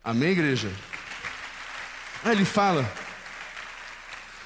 Amém, 0.02 0.30
igreja? 0.30 0.68
Aí 2.24 2.32
ele 2.32 2.44
fala. 2.44 3.09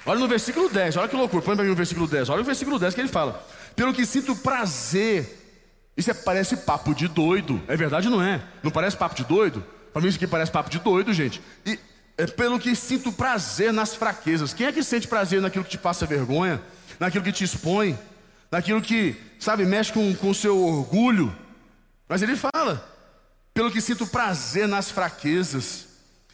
Olha 0.07 0.21
no 0.21 0.29
versículo 0.29 0.69
10, 0.69 0.97
olha 0.97 1.09
que 1.09 1.17
loucura, 1.17 1.43
põe 1.43 1.57
para 1.57 1.65
mim 1.65 1.71
o 1.71 1.77
versículo 1.77 2.07
10, 2.07 2.29
olha 2.29 2.43
o 2.43 2.45
versículo 2.45 2.79
10 2.79 2.95
que 2.95 3.01
ele 3.01 3.09
fala: 3.09 3.43
Pelo 3.75 3.95
que 3.95 4.05
sinto 4.05 4.37
prazer, 4.37 5.45
isso 5.97 6.11
é, 6.11 6.15
parece 6.15 6.59
papo 6.59 6.95
de 6.95 7.09
doido, 7.09 7.63
é 7.67 7.77
verdade 7.77 8.09
ou 8.09 8.15
não 8.15 8.23
é? 8.23 8.43
Não 8.63 8.71
parece 8.71 8.97
papo 8.97 9.15
de 9.15 9.25
doido? 9.25 9.65
Para 9.93 10.03
mim 10.03 10.09
isso 10.09 10.17
aqui 10.17 10.27
parece 10.27 10.53
papo 10.53 10.69
de 10.69 10.79
doido, 10.79 11.13
gente. 11.13 11.41
E 11.65 11.79
é 12.19 12.27
pelo 12.27 12.59
que 12.59 12.75
sinto 12.77 13.13
prazer 13.13 13.73
nas 13.73 13.95
fraquezas. 13.95 14.53
Quem 14.53 14.67
é 14.67 14.73
que 14.73 14.83
sente 14.83 15.09
prazer 15.09 15.41
naquilo 15.41 15.65
que 15.65 15.71
te 15.71 15.79
passa 15.79 16.05
vergonha, 16.05 16.61
naquilo 17.01 17.25
que 17.25 17.33
te 17.33 17.45
expõe, 17.45 17.99
naquilo 18.51 18.83
que, 18.83 19.17
sabe, 19.39 19.65
mexe 19.65 19.93
com 19.93 20.31
o 20.31 20.35
seu 20.35 20.63
orgulho? 20.63 21.35
Mas 22.07 22.21
ele 22.21 22.37
fala: 22.37 22.87
pelo 23.55 23.71
que 23.71 23.81
sinto 23.81 24.07
prazer 24.07 24.69
nas 24.69 24.91
fraquezas, 24.91 25.87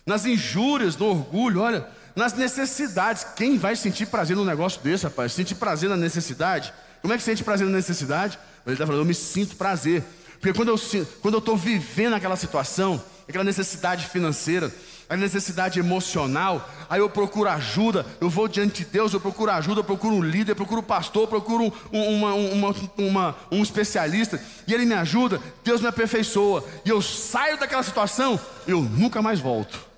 nas 0.04 0.26
injúrias, 0.26 0.96
no 0.96 1.06
orgulho, 1.06 1.60
olha 1.60 1.86
nas 2.14 2.32
necessidades. 2.32 3.26
Quem 3.36 3.58
vai 3.58 3.76
sentir 3.76 4.06
prazer 4.06 4.36
num 4.36 4.44
negócio 4.44 4.80
desse, 4.82 5.04
rapaz? 5.04 5.32
Sentir 5.32 5.54
prazer 5.54 5.88
na 5.88 5.96
necessidade? 5.96 6.72
Como 7.00 7.14
é 7.14 7.16
que 7.16 7.22
sente 7.22 7.42
prazer 7.42 7.66
na 7.66 7.76
necessidade? 7.76 8.38
Ele 8.66 8.74
está 8.74 8.86
falando, 8.86 9.02
eu 9.02 9.06
me 9.06 9.14
sinto 9.14 9.56
prazer. 9.56 10.04
Porque 10.40 10.52
quando 10.52 10.68
eu 10.68 11.06
quando 11.20 11.38
estou 11.38 11.56
vivendo 11.56 12.14
aquela 12.14 12.36
situação, 12.36 13.02
aquela 13.28 13.44
necessidade 13.44 14.06
financeira, 14.06 14.72
a 15.08 15.16
necessidade 15.16 15.78
emocional, 15.78 16.70
aí 16.88 17.00
eu 17.00 17.10
procuro 17.10 17.48
ajuda, 17.48 18.06
eu 18.20 18.30
vou 18.30 18.46
diante 18.46 18.84
de 18.84 18.90
Deus, 18.90 19.12
eu 19.12 19.20
procuro 19.20 19.50
ajuda, 19.50 19.80
eu 19.80 19.84
procuro 19.84 20.14
um 20.14 20.22
líder, 20.22 20.52
eu 20.52 20.56
procuro 20.56 20.80
um 20.80 20.84
pastor, 20.84 21.24
eu 21.24 21.28
procuro 21.28 21.72
um, 21.92 22.02
uma, 22.14 22.34
uma, 22.34 22.74
uma, 22.96 23.36
um 23.50 23.60
especialista, 23.60 24.40
e 24.68 24.72
ele 24.72 24.86
me 24.86 24.94
ajuda, 24.94 25.40
Deus 25.64 25.80
me 25.80 25.88
aperfeiçoa, 25.88 26.64
e 26.84 26.90
eu 26.90 27.02
saio 27.02 27.58
daquela 27.58 27.82
situação, 27.82 28.38
eu 28.68 28.80
nunca 28.80 29.20
mais 29.20 29.40
volto. 29.40 29.89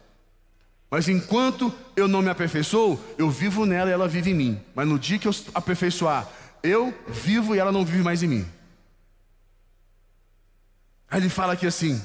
Mas 0.93 1.09
enquanto 1.09 1.73
eu 1.97 2.07
não 2.07 2.21
me 2.21 2.29
aperfeiçoo, 2.29 3.01
eu 3.17 3.31
vivo 3.31 3.65
nela 3.65 3.89
e 3.89 3.95
ela 3.95 4.07
vive 4.07 4.31
em 4.31 4.35
mim. 4.35 4.63
Mas 4.75 4.87
no 4.87 4.99
dia 4.99 5.19
que 5.19 5.27
eu 5.27 5.35
aperfeiçoar, 5.55 6.29
eu 6.63 6.93
vivo 7.09 7.57
e 7.57 7.59
ela 7.59 7.73
não 7.73 7.83
vive 7.83 8.03
mais 8.03 8.23
em 8.23 8.27
mim. 8.29 8.47
Aí 11.11 11.19
ele 11.19 11.31
fala 11.31 11.55
aqui 11.55 11.67
assim: 11.67 11.99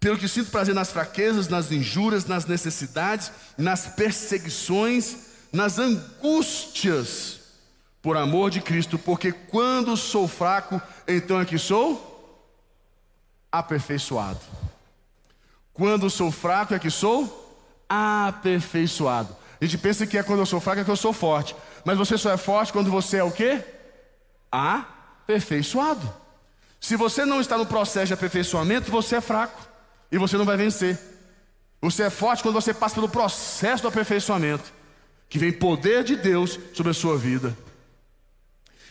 pelo 0.00 0.18
que 0.18 0.26
sinto 0.26 0.50
prazer 0.50 0.74
nas 0.74 0.90
fraquezas, 0.90 1.46
nas 1.46 1.70
injúrias, 1.70 2.26
nas 2.26 2.46
necessidades, 2.46 3.30
nas 3.56 3.86
perseguições, 3.86 5.28
nas 5.52 5.78
angústias, 5.78 7.38
por 8.02 8.16
amor 8.16 8.50
de 8.50 8.60
Cristo, 8.60 8.98
porque 8.98 9.30
quando 9.30 9.96
sou 9.96 10.26
fraco, 10.26 10.82
então 11.06 11.40
é 11.40 11.44
que 11.44 11.58
sou 11.58 12.44
aperfeiçoado. 13.52 14.40
Quando 15.80 16.10
sou 16.10 16.30
fraco 16.30 16.74
é 16.74 16.78
que 16.78 16.90
sou 16.90 17.58
aperfeiçoado. 17.88 19.34
A 19.58 19.64
gente 19.64 19.78
pensa 19.78 20.06
que 20.06 20.18
é 20.18 20.22
quando 20.22 20.40
eu 20.40 20.44
sou 20.44 20.60
fraco 20.60 20.82
é 20.82 20.84
que 20.84 20.90
eu 20.90 20.94
sou 20.94 21.10
forte. 21.10 21.56
Mas 21.86 21.96
você 21.96 22.18
só 22.18 22.30
é 22.30 22.36
forte 22.36 22.70
quando 22.70 22.90
você 22.90 23.16
é 23.16 23.24
o 23.24 23.30
quê? 23.30 23.64
Aperfeiçoado. 24.52 26.12
Se 26.78 26.96
você 26.96 27.24
não 27.24 27.40
está 27.40 27.56
no 27.56 27.64
processo 27.64 28.08
de 28.08 28.12
aperfeiçoamento, 28.12 28.90
você 28.90 29.16
é 29.16 29.20
fraco. 29.22 29.58
E 30.12 30.18
você 30.18 30.36
não 30.36 30.44
vai 30.44 30.58
vencer. 30.58 30.98
Você 31.80 32.02
é 32.02 32.10
forte 32.10 32.42
quando 32.42 32.56
você 32.56 32.74
passa 32.74 32.96
pelo 32.96 33.08
processo 33.08 33.82
do 33.82 33.88
aperfeiçoamento. 33.88 34.70
Que 35.30 35.38
vem 35.38 35.50
poder 35.50 36.04
de 36.04 36.14
Deus 36.14 36.60
sobre 36.74 36.90
a 36.90 36.94
sua 36.94 37.16
vida. 37.16 37.56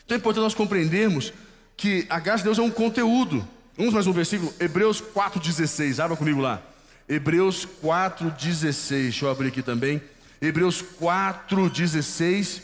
Então 0.05 0.15
é 0.15 0.17
importante 0.17 0.41
nós 0.41 0.55
compreendermos 0.55 1.31
que 1.77 2.07
a 2.09 2.19
graça 2.19 2.39
de 2.39 2.45
Deus 2.45 2.57
é 2.57 2.63
um 2.63 2.71
conteúdo. 2.71 3.47
Vamos 3.77 3.93
mais 3.93 4.07
um 4.07 4.11
versículo, 4.11 4.51
Hebreus 4.59 4.99
4,16. 4.99 6.03
Abra 6.03 6.17
comigo 6.17 6.41
lá. 6.41 6.63
Hebreus 7.09 7.67
4,16. 7.83 8.89
Deixa 8.89 9.25
eu 9.25 9.31
abrir 9.31 9.47
aqui 9.47 9.63
também. 9.63 9.99
Hebreus 10.39 10.83
4,16. 10.83 12.61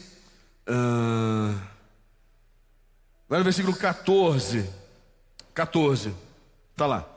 Uh... 0.67 1.59
Vai 3.27 3.39
no 3.39 3.43
versículo 3.43 3.75
14. 3.75 4.69
14. 5.55 6.13
Está 6.71 6.85
lá. 6.85 7.09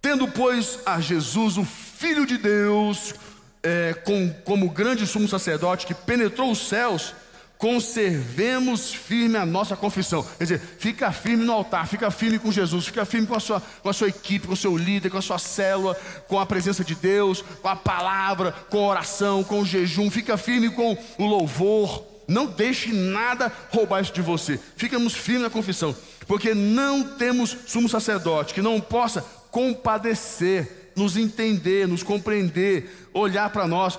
Tendo, 0.00 0.28
pois, 0.28 0.78
a 0.86 1.00
Jesus, 1.00 1.58
o 1.58 1.64
Filho 1.64 2.24
de 2.24 2.38
Deus, 2.38 3.14
é, 3.62 3.92
com, 3.92 4.32
como 4.44 4.70
grande 4.70 5.06
sumo 5.06 5.28
sacerdote 5.28 5.86
que 5.86 5.92
penetrou 5.92 6.52
os 6.52 6.68
céus, 6.68 7.14
conservemos 7.60 8.94
firme 8.94 9.36
a 9.36 9.44
nossa 9.44 9.76
confissão. 9.76 10.26
Quer 10.38 10.44
dizer, 10.44 10.60
fica 10.78 11.12
firme 11.12 11.44
no 11.44 11.52
altar, 11.52 11.86
fica 11.86 12.10
firme 12.10 12.38
com 12.38 12.50
Jesus, 12.50 12.86
fica 12.86 13.04
firme 13.04 13.26
com 13.26 13.36
a 13.36 13.40
sua, 13.40 13.62
com 13.82 13.88
a 13.90 13.92
sua 13.92 14.08
equipe, 14.08 14.46
com 14.46 14.54
o 14.54 14.56
seu 14.56 14.74
líder, 14.78 15.10
com 15.10 15.18
a 15.18 15.22
sua 15.22 15.38
célula, 15.38 15.94
com 16.26 16.40
a 16.40 16.46
presença 16.46 16.82
de 16.82 16.94
Deus, 16.94 17.44
com 17.60 17.68
a 17.68 17.76
palavra, 17.76 18.52
com 18.70 18.78
a 18.78 18.88
oração, 18.88 19.44
com 19.44 19.60
o 19.60 19.66
jejum, 19.66 20.10
fica 20.10 20.38
firme 20.38 20.70
com 20.70 20.96
o 21.18 21.26
louvor. 21.26 22.02
Não 22.26 22.46
deixe 22.46 22.94
nada 22.94 23.52
roubar 23.70 24.00
isso 24.00 24.14
de 24.14 24.22
você. 24.22 24.58
Ficamos 24.74 25.12
firmes 25.14 25.42
na 25.42 25.50
confissão, 25.50 25.94
porque 26.26 26.54
não 26.54 27.16
temos 27.18 27.54
sumo 27.66 27.90
sacerdote 27.90 28.54
que 28.54 28.62
não 28.62 28.80
possa 28.80 29.22
compadecer 29.50 30.79
nos 31.00 31.16
entender, 31.16 31.88
nos 31.88 32.02
compreender, 32.02 33.08
olhar 33.12 33.50
para 33.50 33.66
nós, 33.66 33.98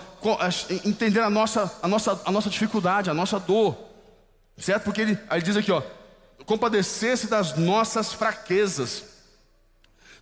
entender 0.85 1.19
a 1.19 1.29
nossa, 1.29 1.71
a, 1.81 1.87
nossa, 1.87 2.21
a 2.23 2.31
nossa 2.31 2.49
dificuldade, 2.49 3.09
a 3.09 3.13
nossa 3.13 3.39
dor, 3.39 3.75
certo? 4.57 4.83
Porque 4.83 5.01
ele, 5.01 5.19
ele 5.29 5.41
diz 5.41 5.57
aqui, 5.57 5.71
ó, 5.71 5.81
compadecer-se 6.45 7.27
das 7.27 7.57
nossas 7.57 8.13
fraquezas, 8.13 9.03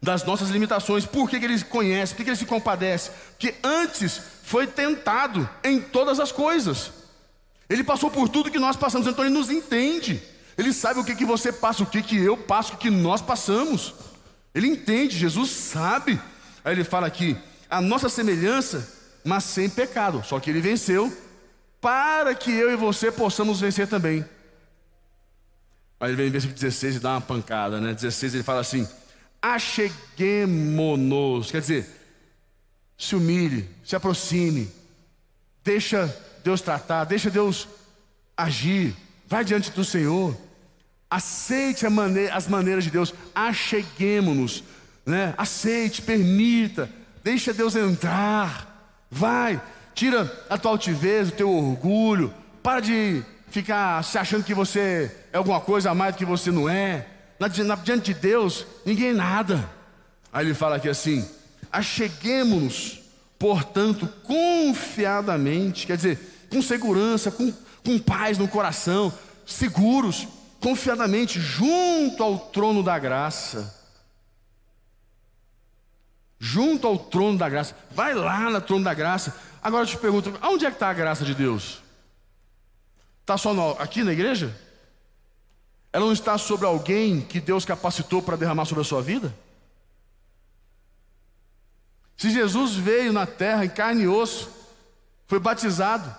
das 0.02 0.24
nossas 0.24 0.50
limitações. 0.50 1.06
Por 1.06 1.30
que, 1.30 1.40
que 1.40 1.46
ele 1.46 1.62
conhece? 1.66 2.14
Por 2.14 2.18
que, 2.18 2.24
que 2.24 2.30
ele 2.30 2.38
se 2.38 2.46
compadece? 2.46 3.12
Porque 3.32 3.56
antes 3.64 4.22
foi 4.44 4.66
tentado 4.66 5.48
em 5.64 5.82
todas 5.82 6.20
as 6.20 6.32
coisas. 6.32 6.92
Ele 7.70 7.84
passou 7.84 8.10
por 8.10 8.30
tudo 8.30 8.50
que 8.50 8.58
nós 8.58 8.76
passamos, 8.76 9.06
então 9.06 9.24
ele 9.24 9.34
nos 9.34 9.50
entende. 9.50 10.24
Ele 10.58 10.74
sabe 10.74 11.00
o 11.00 11.04
que, 11.04 11.16
que 11.16 11.26
você 11.26 11.52
passa, 11.52 11.84
o 11.84 11.86
que, 11.86 12.02
que 12.02 12.18
eu 12.18 12.36
passo, 12.38 12.74
o 12.74 12.78
que 12.78 12.90
nós 12.90 13.22
passamos. 13.22 13.94
Ele 14.56 14.68
entende, 14.68 15.18
Jesus 15.18 15.52
sabe. 15.52 16.20
Aí 16.64 16.74
ele 16.74 16.84
fala 16.84 17.08
aqui, 17.08 17.38
a 17.70 17.82
nossa 17.82 18.10
semelhança, 18.10 18.88
mas 19.24 19.44
sem 19.44 19.70
pecado. 19.70 20.24
Só 20.26 20.40
que 20.40 20.50
ele 20.50 20.62
venceu 20.62 21.16
para 21.80 22.34
que 22.36 22.52
eu 22.52 22.72
e 22.72 22.76
você 22.76 23.12
possamos 23.12 23.62
vencer 23.62 23.88
também. 23.88 24.26
Aí 26.00 26.10
ele 26.10 26.18
vem 26.18 26.28
em 26.28 26.32
versículo 26.32 26.60
16 26.60 26.96
e 26.96 27.00
dá 27.00 27.12
uma 27.12 27.22
pancada, 27.22 27.82
né? 27.82 27.94
16 27.94 28.36
ele 28.36 28.44
fala 28.44 28.62
assim: 28.62 28.88
acheguemo-nos, 29.42 31.52
quer 31.52 31.62
dizer, 31.62 31.88
se 32.98 33.16
humilhe, 33.16 33.70
se 33.84 33.96
aproxime, 33.96 34.70
deixa 35.64 36.14
Deus 36.44 36.62
tratar, 36.62 37.06
deixa 37.06 37.30
Deus 37.30 37.68
agir, 38.36 38.96
vai 39.28 39.44
diante 39.44 39.72
do 39.72 39.84
Senhor, 39.84 40.36
aceite 41.10 41.86
as 42.32 42.48
maneiras 42.48 42.84
de 42.84 42.92
Deus, 42.92 43.14
acheguemo-nos 43.36 44.64
né? 45.10 45.34
Aceite, 45.38 46.02
permita, 46.02 46.90
deixa 47.24 47.54
Deus 47.54 47.76
entrar. 47.76 48.68
Vai, 49.10 49.62
tira 49.94 50.32
a 50.50 50.58
tua 50.58 50.72
altivez, 50.72 51.30
o 51.30 51.34
teu 51.34 51.52
orgulho. 51.52 52.34
Para 52.62 52.80
de 52.80 53.24
ficar 53.50 54.04
se 54.04 54.18
achando 54.18 54.44
que 54.44 54.54
você 54.54 55.12
é 55.34 55.38
alguma 55.38 55.60
coisa 55.60 55.92
a 55.92 55.96
mais 55.96 56.14
do 56.14 56.20
que 56.20 56.26
você 56.26 56.52
não 56.52 56.70
é. 56.70 57.08
Na, 57.40 57.48
na, 57.48 57.76
diante 57.76 58.14
de 58.14 58.20
Deus, 58.20 58.66
ninguém 58.86 59.10
é 59.10 59.14
nada. 59.14 59.70
Aí 60.32 60.46
ele 60.46 60.54
fala 60.54 60.76
aqui 60.76 60.88
assim: 60.88 61.28
acheguemos-nos, 61.72 63.00
portanto, 63.40 64.08
confiadamente, 64.24 65.88
quer 65.88 65.98
dizer, 65.98 66.20
com 66.50 66.62
segurança, 66.62 67.32
com, 67.32 67.52
com 67.84 67.98
paz 67.98 68.38
no 68.38 68.48
coração, 68.48 69.12
seguros, 69.46 70.28
confiadamente, 70.60 71.40
junto 71.40 72.22
ao 72.22 72.38
trono 72.38 72.84
da 72.84 73.00
graça. 73.00 73.79
Junto 76.40 76.88
ao 76.88 76.98
trono 76.98 77.38
da 77.38 77.50
graça. 77.50 77.76
Vai 77.92 78.14
lá 78.14 78.50
no 78.50 78.62
trono 78.62 78.84
da 78.84 78.94
graça. 78.94 79.36
Agora 79.62 79.84
eu 79.84 79.88
te 79.88 79.98
pergunto: 79.98 80.34
onde 80.42 80.66
é 80.66 80.70
que 80.70 80.76
está 80.76 80.90
a 80.90 80.94
graça 80.94 81.26
de 81.26 81.36
Deus? 81.36 81.82
Está 83.22 83.38
só 83.38 83.54
no, 83.54 83.72
aqui 83.72 84.04
na 84.04 84.14
igreja? 84.14 84.56
Ela 85.92 86.06
não 86.06 86.14
está 86.14 86.38
sobre 86.38 86.66
alguém 86.66 87.22
que 87.22 87.40
Deus 87.40 87.66
capacitou 87.66 88.22
para 88.22 88.38
derramar 88.38 88.66
sobre 88.66 88.82
a 88.82 88.86
sua 88.86 89.02
vida? 89.02 89.36
Se 92.16 92.30
Jesus 92.30 92.76
veio 92.76 93.14
na 93.14 93.26
terra 93.26 93.66
em 93.66 93.70
carne 93.70 94.04
e 94.04 94.08
osso, 94.08 94.50
foi 95.26 95.40
batizado 95.40 96.14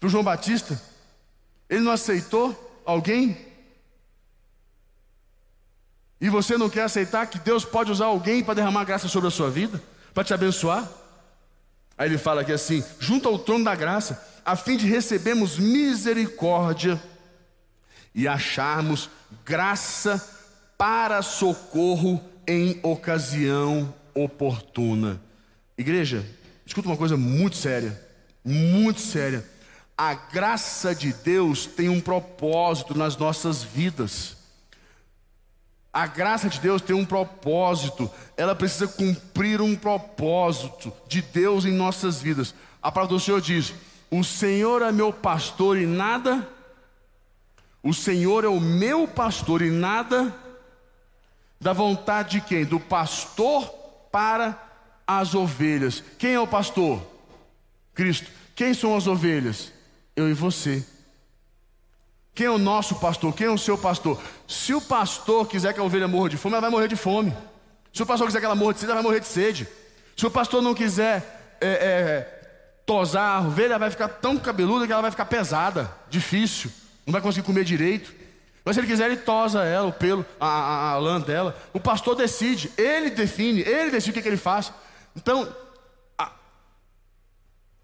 por 0.00 0.08
João 0.08 0.24
Batista, 0.24 0.80
ele 1.68 1.80
não 1.80 1.92
aceitou 1.92 2.82
alguém? 2.84 3.45
E 6.20 6.28
você 6.28 6.56
não 6.56 6.70
quer 6.70 6.82
aceitar 6.82 7.26
que 7.26 7.38
Deus 7.38 7.64
pode 7.64 7.92
usar 7.92 8.06
alguém 8.06 8.42
para 8.42 8.54
derramar 8.54 8.84
graça 8.84 9.08
sobre 9.08 9.28
a 9.28 9.30
sua 9.30 9.50
vida, 9.50 9.82
para 10.14 10.24
te 10.24 10.32
abençoar? 10.32 10.88
Aí 11.98 12.08
ele 12.08 12.18
fala 12.18 12.42
aqui 12.42 12.52
assim: 12.52 12.82
junto 12.98 13.28
ao 13.28 13.38
trono 13.38 13.64
da 13.64 13.74
graça, 13.74 14.22
a 14.44 14.56
fim 14.56 14.76
de 14.76 14.86
recebermos 14.86 15.58
misericórdia 15.58 17.00
e 18.14 18.26
acharmos 18.26 19.10
graça 19.44 20.24
para 20.78 21.20
socorro 21.22 22.22
em 22.46 22.80
ocasião 22.82 23.92
oportuna. 24.14 25.20
Igreja, 25.76 26.24
escuta 26.64 26.88
uma 26.88 26.96
coisa 26.96 27.16
muito 27.16 27.56
séria, 27.56 28.00
muito 28.44 29.00
séria. 29.00 29.44
A 29.98 30.14
graça 30.14 30.94
de 30.94 31.12
Deus 31.12 31.66
tem 31.66 31.88
um 31.88 32.00
propósito 32.00 32.96
nas 32.96 33.16
nossas 33.16 33.62
vidas. 33.62 34.35
A 35.96 36.06
graça 36.06 36.50
de 36.50 36.60
Deus 36.60 36.82
tem 36.82 36.94
um 36.94 37.06
propósito, 37.06 38.10
ela 38.36 38.54
precisa 38.54 38.86
cumprir 38.86 39.62
um 39.62 39.74
propósito 39.74 40.92
de 41.08 41.22
Deus 41.22 41.64
em 41.64 41.72
nossas 41.72 42.20
vidas. 42.20 42.54
A 42.82 42.92
palavra 42.92 43.16
do 43.16 43.18
Senhor 43.18 43.40
diz: 43.40 43.72
O 44.10 44.22
Senhor 44.22 44.82
é 44.82 44.92
meu 44.92 45.10
pastor 45.10 45.78
e 45.78 45.86
nada, 45.86 46.46
o 47.82 47.94
Senhor 47.94 48.44
é 48.44 48.46
o 48.46 48.60
meu 48.60 49.08
pastor 49.08 49.62
e 49.62 49.70
nada, 49.70 50.34
da 51.58 51.72
vontade 51.72 52.40
de 52.40 52.40
quem? 52.42 52.66
Do 52.66 52.78
pastor 52.78 53.66
para 54.12 54.62
as 55.06 55.34
ovelhas. 55.34 56.04
Quem 56.18 56.34
é 56.34 56.40
o 56.40 56.46
pastor? 56.46 57.02
Cristo. 57.94 58.30
Quem 58.54 58.74
são 58.74 58.94
as 58.94 59.06
ovelhas? 59.06 59.72
Eu 60.14 60.28
e 60.28 60.34
você. 60.34 60.84
Quem 62.36 62.44
é 62.44 62.50
o 62.50 62.58
nosso 62.58 62.96
pastor? 62.96 63.34
Quem 63.34 63.46
é 63.46 63.50
o 63.50 63.56
seu 63.56 63.78
pastor? 63.78 64.20
Se 64.46 64.74
o 64.74 64.80
pastor 64.80 65.48
quiser 65.48 65.72
que 65.72 65.80
a 65.80 65.82
ovelha 65.82 66.06
morra 66.06 66.28
de 66.28 66.36
fome, 66.36 66.52
ela 66.52 66.60
vai 66.60 66.70
morrer 66.70 66.86
de 66.86 66.94
fome. 66.94 67.34
Se 67.94 68.02
o 68.02 68.06
pastor 68.06 68.26
quiser 68.26 68.40
que 68.40 68.44
ela 68.44 68.54
morra 68.54 68.74
de 68.74 68.80
sede, 68.80 68.92
ela 68.92 69.00
vai 69.00 69.10
morrer 69.10 69.20
de 69.20 69.26
sede. 69.26 69.66
Se 70.14 70.26
o 70.26 70.30
pastor 70.30 70.60
não 70.60 70.74
quiser 70.74 71.56
é, 71.62 71.68
é, 71.68 72.80
tosar 72.84 73.38
a 73.38 73.40
ovelha, 73.40 73.68
ela 73.70 73.78
vai 73.78 73.90
ficar 73.90 74.08
tão 74.08 74.36
cabeluda 74.36 74.86
que 74.86 74.92
ela 74.92 75.00
vai 75.00 75.10
ficar 75.10 75.24
pesada, 75.24 75.90
difícil, 76.10 76.70
não 77.06 77.12
vai 77.12 77.22
conseguir 77.22 77.46
comer 77.46 77.64
direito. 77.64 78.12
Mas 78.62 78.74
se 78.74 78.80
ele 78.80 78.86
quiser, 78.86 79.06
ele 79.06 79.16
tosa 79.16 79.64
ela, 79.64 79.86
o 79.86 79.92
pelo, 79.94 80.22
a, 80.38 80.46
a, 80.46 80.90
a 80.90 80.98
lã 80.98 81.18
dela. 81.18 81.56
O 81.72 81.80
pastor 81.80 82.14
decide, 82.14 82.70
ele 82.76 83.08
define, 83.08 83.62
ele 83.62 83.90
decide 83.90 84.10
o 84.10 84.12
que, 84.12 84.20
que 84.20 84.28
ele 84.28 84.36
faz. 84.36 84.70
Então, 85.16 85.48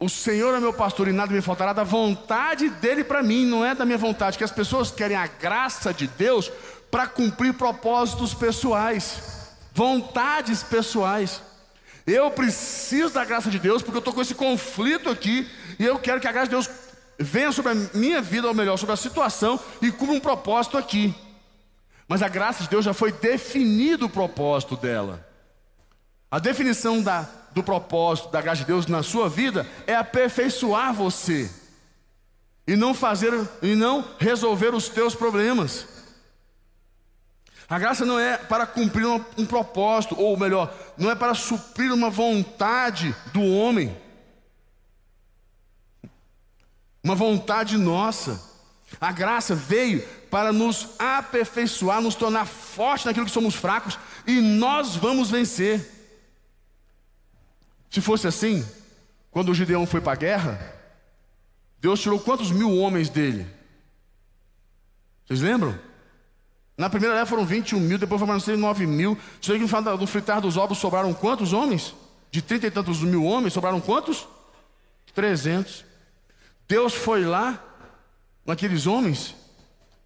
o 0.03 0.09
Senhor 0.09 0.53
é 0.53 0.59
meu 0.59 0.73
pastor 0.73 1.07
e 1.07 1.13
nada 1.13 1.33
me 1.33 1.41
faltará 1.41 1.73
da 1.73 1.85
vontade 1.85 2.69
dele 2.69 3.05
para 3.05 3.23
mim, 3.23 3.47
não 3.47 3.65
é 3.65 3.73
da 3.73 3.85
minha 3.85 3.97
vontade, 3.97 4.37
que 4.37 4.43
as 4.43 4.51
pessoas 4.51 4.91
querem 4.91 5.17
a 5.17 5.29
graça 5.29 5.95
de 5.95 6.09
Deus 6.09 6.51
para 6.91 7.07
cumprir 7.07 7.55
propósitos 7.55 8.35
pessoais, 8.35 9.53
vontades 9.73 10.61
pessoais. 10.65 11.41
Eu 12.05 12.29
preciso 12.33 13.15
da 13.15 13.25
graça 13.25 13.49
de 13.49 13.61
Deus 13.61 13.81
porque 13.81 13.97
eu 13.97 14.01
estou 14.01 14.13
com 14.13 14.21
esse 14.21 14.35
conflito 14.35 15.09
aqui 15.09 15.49
e 15.79 15.85
eu 15.85 15.97
quero 16.01 16.21
que 16.21 16.27
a 16.27 16.33
graça 16.33 16.47
de 16.47 16.57
Deus 16.57 16.69
venha 17.17 17.53
sobre 17.53 17.71
a 17.71 17.75
minha 17.95 18.21
vida, 18.21 18.49
ou 18.49 18.55
melhor, 18.55 18.77
sobre 18.79 18.95
a 18.95 18.97
situação 18.97 19.61
e 19.81 19.93
cumpra 19.93 20.17
um 20.17 20.21
propósito 20.21 20.77
aqui. 20.77 21.15
Mas 22.09 22.23
a 22.23 22.29
graça 22.29 22.65
de 22.65 22.69
Deus 22.69 22.85
já 22.85 22.93
foi 22.93 23.13
definido 23.13 24.07
o 24.07 24.11
propósito 24.11 24.77
dela. 24.77 25.25
A 26.29 26.41
definição 26.41 27.01
da 27.01 27.29
do 27.55 27.63
propósito 27.63 28.31
da 28.31 28.41
graça 28.41 28.61
de 28.61 28.67
Deus 28.67 28.87
na 28.87 29.03
sua 29.03 29.29
vida 29.29 29.67
é 29.87 29.95
aperfeiçoar 29.95 30.93
você 30.93 31.51
e 32.67 32.77
não 32.77 32.95
fazer 32.95 33.33
e 33.61 33.75
não 33.75 34.05
resolver 34.19 34.75
os 34.75 34.89
teus 34.89 35.15
problemas. 35.15 35.87
A 37.69 37.79
graça 37.79 38.05
não 38.05 38.19
é 38.19 38.37
para 38.37 38.67
cumprir 38.67 39.07
um, 39.07 39.25
um 39.39 39.47
propósito, 39.47 40.19
ou 40.21 40.37
melhor, 40.37 40.75
não 40.97 41.11
é 41.11 41.15
para 41.15 41.35
suprir 41.35 41.93
uma 41.93 42.11
vontade 42.11 43.15
do 43.33 43.43
homem, 43.43 43.97
uma 47.03 47.15
vontade 47.15 47.79
nossa. 47.79 48.51
A 49.01 49.11
graça 49.11 49.55
veio 49.55 50.07
para 50.31 50.53
nos 50.53 50.91
aperfeiçoar, 50.99 52.01
nos 52.01 52.15
tornar 52.15 52.47
fortes 52.47 53.07
naquilo 53.07 53.27
que 53.27 53.33
somos 53.33 53.55
fracos, 53.55 53.99
e 54.27 54.41
nós 54.41 54.95
vamos 54.95 55.31
vencer. 55.31 56.02
Se 57.93 58.01
fosse 58.01 58.27
assim, 58.27 58.67
quando 59.31 59.51
o 59.51 59.55
Gideão 59.55 59.85
foi 59.85 60.01
para 60.01 60.13
a 60.13 60.17
guerra, 60.17 60.59
Deus 61.79 62.01
tirou 62.01 62.19
quantos 62.19 62.51
mil 62.51 62.75
homens 62.79 63.11
dele? 63.11 63.47
Vocês 65.27 65.43
lembram? 65.43 65.79
Na 66.75 66.89
primeira 66.89 67.15
leva 67.15 67.27
foram 67.27 67.45
21 67.45 67.79
mil, 67.79 67.99
depois 67.99 68.19
foram 68.19 68.39
9 68.57 68.87
mil. 68.87 69.19
Você 69.39 69.59
que 69.59 69.59
no 69.59 69.99
do 69.99 70.07
fritar 70.07 70.41
dos 70.41 70.57
ovos 70.57 70.79
sobraram 70.79 71.13
quantos 71.13 71.53
homens? 71.53 71.95
De 72.31 72.41
trinta 72.41 72.67
e 72.67 72.71
tantos 72.71 73.03
mil 73.03 73.25
homens, 73.25 73.53
sobraram 73.53 73.79
quantos? 73.79 74.27
300. 75.15 75.85
Deus 76.67 76.95
foi 76.95 77.27
lá, 77.27 77.63
naqueles 78.47 78.87
homens, 78.87 79.37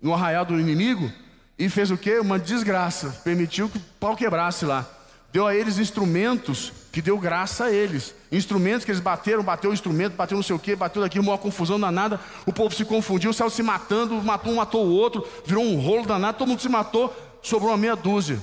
no 0.02 0.12
arraial 0.12 0.44
do 0.44 0.58
inimigo, 0.58 1.08
e 1.56 1.68
fez 1.68 1.92
o 1.92 1.96
que? 1.96 2.18
Uma 2.18 2.36
desgraça. 2.36 3.10
Permitiu 3.22 3.68
que 3.68 3.78
o 3.78 3.82
pau 4.00 4.16
quebrasse 4.16 4.64
lá. 4.64 4.84
Deu 5.30 5.46
a 5.46 5.54
eles 5.54 5.78
instrumentos 5.78 6.72
que 6.96 7.02
deu 7.02 7.18
graça 7.18 7.66
a 7.66 7.70
eles. 7.70 8.14
Instrumentos 8.32 8.82
que 8.82 8.90
eles 8.90 9.02
bateram, 9.02 9.42
bateu 9.42 9.68
o 9.68 9.74
instrumento, 9.74 10.14
bateu 10.14 10.34
não 10.34 10.42
sei 10.42 10.56
o 10.56 10.58
que, 10.58 10.74
bateu 10.74 11.02
daqui, 11.02 11.20
uma 11.20 11.36
confusão 11.36 11.78
danada. 11.78 12.18
O 12.46 12.52
povo 12.54 12.74
se 12.74 12.86
confundiu, 12.86 13.34
saiu 13.34 13.50
se 13.50 13.62
matando, 13.62 14.14
matou 14.22 14.50
um, 14.50 14.56
matou 14.56 14.86
o 14.86 14.90
outro, 14.94 15.28
virou 15.44 15.62
um 15.62 15.78
rolo 15.78 16.06
danado, 16.06 16.38
todo 16.38 16.48
mundo 16.48 16.62
se 16.62 16.70
matou, 16.70 17.14
sobrou 17.42 17.70
uma 17.70 17.76
meia 17.76 17.94
dúzia. 17.94 18.40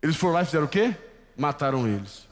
Eles 0.00 0.14
foram 0.14 0.34
lá 0.34 0.42
e 0.42 0.44
fizeram 0.44 0.66
o 0.66 0.68
quê? 0.68 0.94
Mataram 1.36 1.88
eles. 1.88 2.28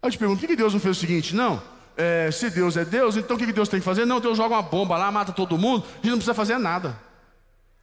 Aí 0.00 0.06
eu 0.06 0.12
te 0.12 0.18
pergunto, 0.18 0.38
por 0.38 0.46
que 0.46 0.54
Deus 0.54 0.72
não 0.72 0.78
fez 0.78 0.98
o 0.98 1.00
seguinte? 1.00 1.34
Não, 1.34 1.60
é, 1.96 2.30
se 2.30 2.48
Deus 2.48 2.76
é 2.76 2.84
Deus, 2.84 3.16
então 3.16 3.34
o 3.34 3.38
que 3.40 3.52
Deus 3.52 3.68
tem 3.68 3.80
que 3.80 3.84
fazer? 3.84 4.04
Não, 4.04 4.20
Deus 4.20 4.36
joga 4.36 4.54
uma 4.54 4.62
bomba 4.62 4.96
lá, 4.96 5.10
mata 5.10 5.32
todo 5.32 5.58
mundo, 5.58 5.84
a 5.84 5.96
gente 5.96 6.10
não 6.10 6.18
precisa 6.18 6.34
fazer 6.34 6.58
nada. 6.58 6.96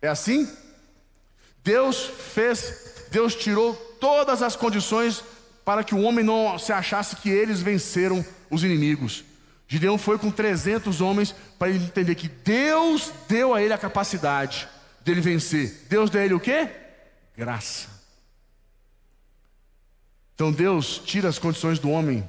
É 0.02 0.08
assim? 0.08 0.50
Deus 1.66 2.02
fez, 2.34 3.08
Deus 3.12 3.36
tirou 3.36 3.76
todas 4.00 4.42
as 4.42 4.56
condições 4.56 5.22
para 5.70 5.84
que 5.84 5.94
o 5.94 6.02
homem 6.02 6.26
não 6.26 6.58
se 6.58 6.74
achasse 6.74 7.18
que 7.18 7.30
eles 7.30 7.62
venceram 7.62 8.26
os 8.50 8.64
inimigos. 8.64 9.24
Gideão 9.68 10.00
foi 10.00 10.18
com 10.18 10.32
300 10.32 11.00
homens 11.00 11.36
para 11.60 11.70
ele 11.70 11.84
entender 11.84 12.16
que 12.16 12.28
Deus 12.28 13.14
deu 13.28 13.54
a 13.54 13.62
ele 13.62 13.72
a 13.72 13.78
capacidade 13.78 14.68
dele 15.02 15.22
vencer. 15.22 15.86
Deus 15.88 16.10
deu 16.10 16.22
a 16.22 16.26
ele 16.26 16.34
o 16.34 16.40
quê? 16.40 16.68
Graça. 17.38 17.88
Então 20.34 20.52
Deus 20.52 21.04
tira 21.06 21.30
as 21.30 21.38
condições 21.38 21.78
do 21.78 21.92
homem 21.92 22.28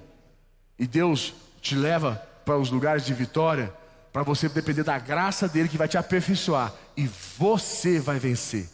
e 0.79 0.87
Deus 0.87 1.33
te 1.63 1.75
leva 1.75 2.17
para 2.45 2.59
os 2.59 2.71
lugares 2.71 3.07
de 3.07 3.15
vitória 3.15 3.73
para 4.13 4.23
você 4.23 4.51
depender 4.51 4.83
da 4.83 4.99
graça 4.99 5.49
dele 5.49 5.71
que 5.71 5.79
vai 5.79 5.89
te 5.89 5.97
aperfeiçoar 5.97 6.75
e 6.95 7.09
você 7.39 7.99
vai 7.99 8.19
vencer. 8.19 8.69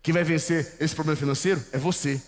Quem 0.00 0.14
vai 0.14 0.22
vencer 0.22 0.76
esse 0.78 0.94
problema 0.94 1.18
financeiro 1.18 1.60
é 1.72 1.78
você 1.78 2.22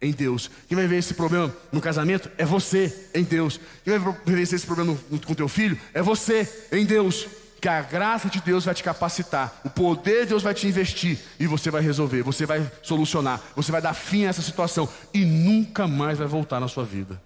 em 0.00 0.12
Deus. 0.12 0.50
Quem 0.66 0.76
vai 0.76 0.86
ver 0.86 0.96
esse 0.96 1.14
problema 1.14 1.54
no 1.70 1.80
casamento 1.80 2.30
é 2.38 2.44
você 2.44 3.08
em 3.14 3.22
Deus. 3.22 3.60
Quem 3.84 3.98
vai 3.98 4.16
vencer 4.24 4.56
esse 4.56 4.66
problema 4.66 4.96
com 5.26 5.34
teu 5.34 5.48
filho 5.48 5.78
é 5.92 6.00
você 6.00 6.48
em 6.72 6.84
Deus. 6.84 7.26
Que 7.60 7.68
a 7.68 7.82
graça 7.82 8.30
de 8.30 8.40
Deus 8.40 8.64
vai 8.64 8.74
te 8.74 8.82
capacitar, 8.82 9.60
o 9.62 9.68
poder 9.68 10.22
de 10.22 10.30
Deus 10.30 10.42
vai 10.42 10.54
te 10.54 10.66
investir 10.66 11.18
e 11.38 11.46
você 11.46 11.70
vai 11.70 11.82
resolver, 11.82 12.22
você 12.22 12.46
vai 12.46 12.66
solucionar, 12.82 13.38
você 13.54 13.70
vai 13.70 13.82
dar 13.82 13.92
fim 13.92 14.24
a 14.24 14.30
essa 14.30 14.40
situação 14.40 14.88
e 15.12 15.26
nunca 15.26 15.86
mais 15.86 16.16
vai 16.16 16.26
voltar 16.26 16.58
na 16.58 16.68
sua 16.68 16.84
vida. 16.84 17.20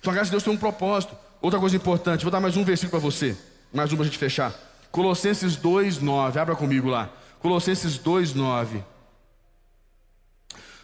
Então 0.00 0.12
a 0.12 0.14
graça 0.14 0.26
de 0.26 0.32
Deus 0.32 0.42
tem 0.42 0.52
um 0.52 0.58
propósito. 0.58 1.16
Outra 1.40 1.58
coisa 1.58 1.74
importante, 1.74 2.22
vou 2.22 2.30
dar 2.30 2.38
mais 2.38 2.58
um 2.58 2.64
versículo 2.64 2.90
para 2.90 3.00
você, 3.00 3.34
mais 3.72 3.90
um 3.90 3.96
para 3.96 4.04
a 4.04 4.06
gente 4.06 4.18
fechar. 4.18 4.54
Colossenses 4.96 5.56
2:9. 5.56 6.38
Abra 6.38 6.56
comigo 6.56 6.88
lá. 6.88 7.10
Colossenses 7.40 7.98
2:9. 7.98 8.82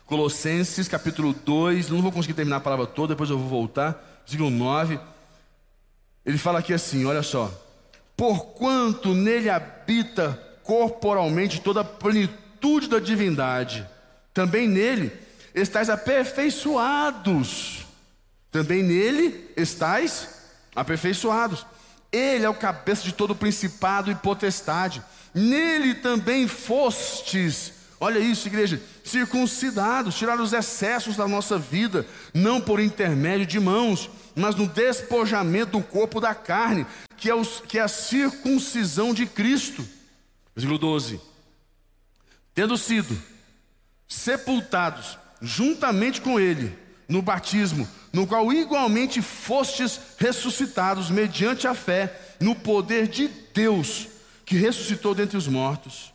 Colossenses 0.04 0.86
capítulo 0.86 1.32
2, 1.32 1.88
não 1.88 2.02
vou 2.02 2.12
conseguir 2.12 2.34
terminar 2.34 2.58
a 2.58 2.60
palavra 2.60 2.86
toda, 2.86 3.14
depois 3.14 3.30
eu 3.30 3.38
vou 3.38 3.48
voltar. 3.48 4.20
Versículo 4.20 4.50
9. 4.50 5.00
Ele 6.26 6.36
fala 6.36 6.58
aqui 6.58 6.74
assim, 6.74 7.06
olha 7.06 7.22
só. 7.22 7.50
Porquanto 8.14 9.14
nele 9.14 9.48
habita 9.48 10.38
corporalmente 10.62 11.62
toda 11.62 11.80
a 11.80 11.84
plenitude 11.84 12.88
da 12.88 13.00
divindade, 13.00 13.88
também 14.34 14.68
nele 14.68 15.10
estáis 15.54 15.88
aperfeiçoados. 15.88 17.86
Também 18.50 18.82
nele 18.82 19.50
estáis 19.56 20.28
aperfeiçoados. 20.76 21.64
Ele 22.12 22.44
é 22.44 22.48
o 22.48 22.54
cabeça 22.54 23.02
de 23.02 23.12
todo 23.12 23.34
principado 23.34 24.10
e 24.10 24.14
potestade. 24.14 25.02
Nele 25.34 25.94
também 25.94 26.46
fostes, 26.46 27.72
olha 27.98 28.18
isso, 28.18 28.46
igreja, 28.46 28.82
circuncidados, 29.02 30.14
tiraram 30.14 30.44
os 30.44 30.52
excessos 30.52 31.16
da 31.16 31.26
nossa 31.26 31.58
vida, 31.58 32.06
não 32.34 32.60
por 32.60 32.78
intermédio 32.78 33.46
de 33.46 33.58
mãos, 33.58 34.10
mas 34.34 34.54
no 34.54 34.66
despojamento 34.66 35.78
do 35.78 35.82
corpo 35.82 36.20
da 36.20 36.34
carne, 36.34 36.86
que 37.16 37.30
é, 37.30 37.34
os, 37.34 37.60
que 37.66 37.78
é 37.78 37.82
a 37.82 37.88
circuncisão 37.88 39.14
de 39.14 39.24
Cristo. 39.24 39.86
Versículo 40.54 40.78
12: 40.78 41.18
Tendo 42.54 42.76
sido 42.76 43.18
sepultados 44.06 45.16
juntamente 45.40 46.20
com 46.20 46.38
Ele 46.38 46.81
no 47.08 47.22
batismo, 47.22 47.88
no 48.12 48.26
qual 48.26 48.52
igualmente 48.52 49.20
fostes 49.20 50.00
ressuscitados 50.18 51.10
mediante 51.10 51.66
a 51.66 51.74
fé 51.74 52.18
no 52.40 52.54
poder 52.54 53.08
de 53.08 53.28
Deus, 53.54 54.08
que 54.44 54.56
ressuscitou 54.56 55.14
dentre 55.14 55.36
os 55.36 55.46
mortos. 55.46 56.12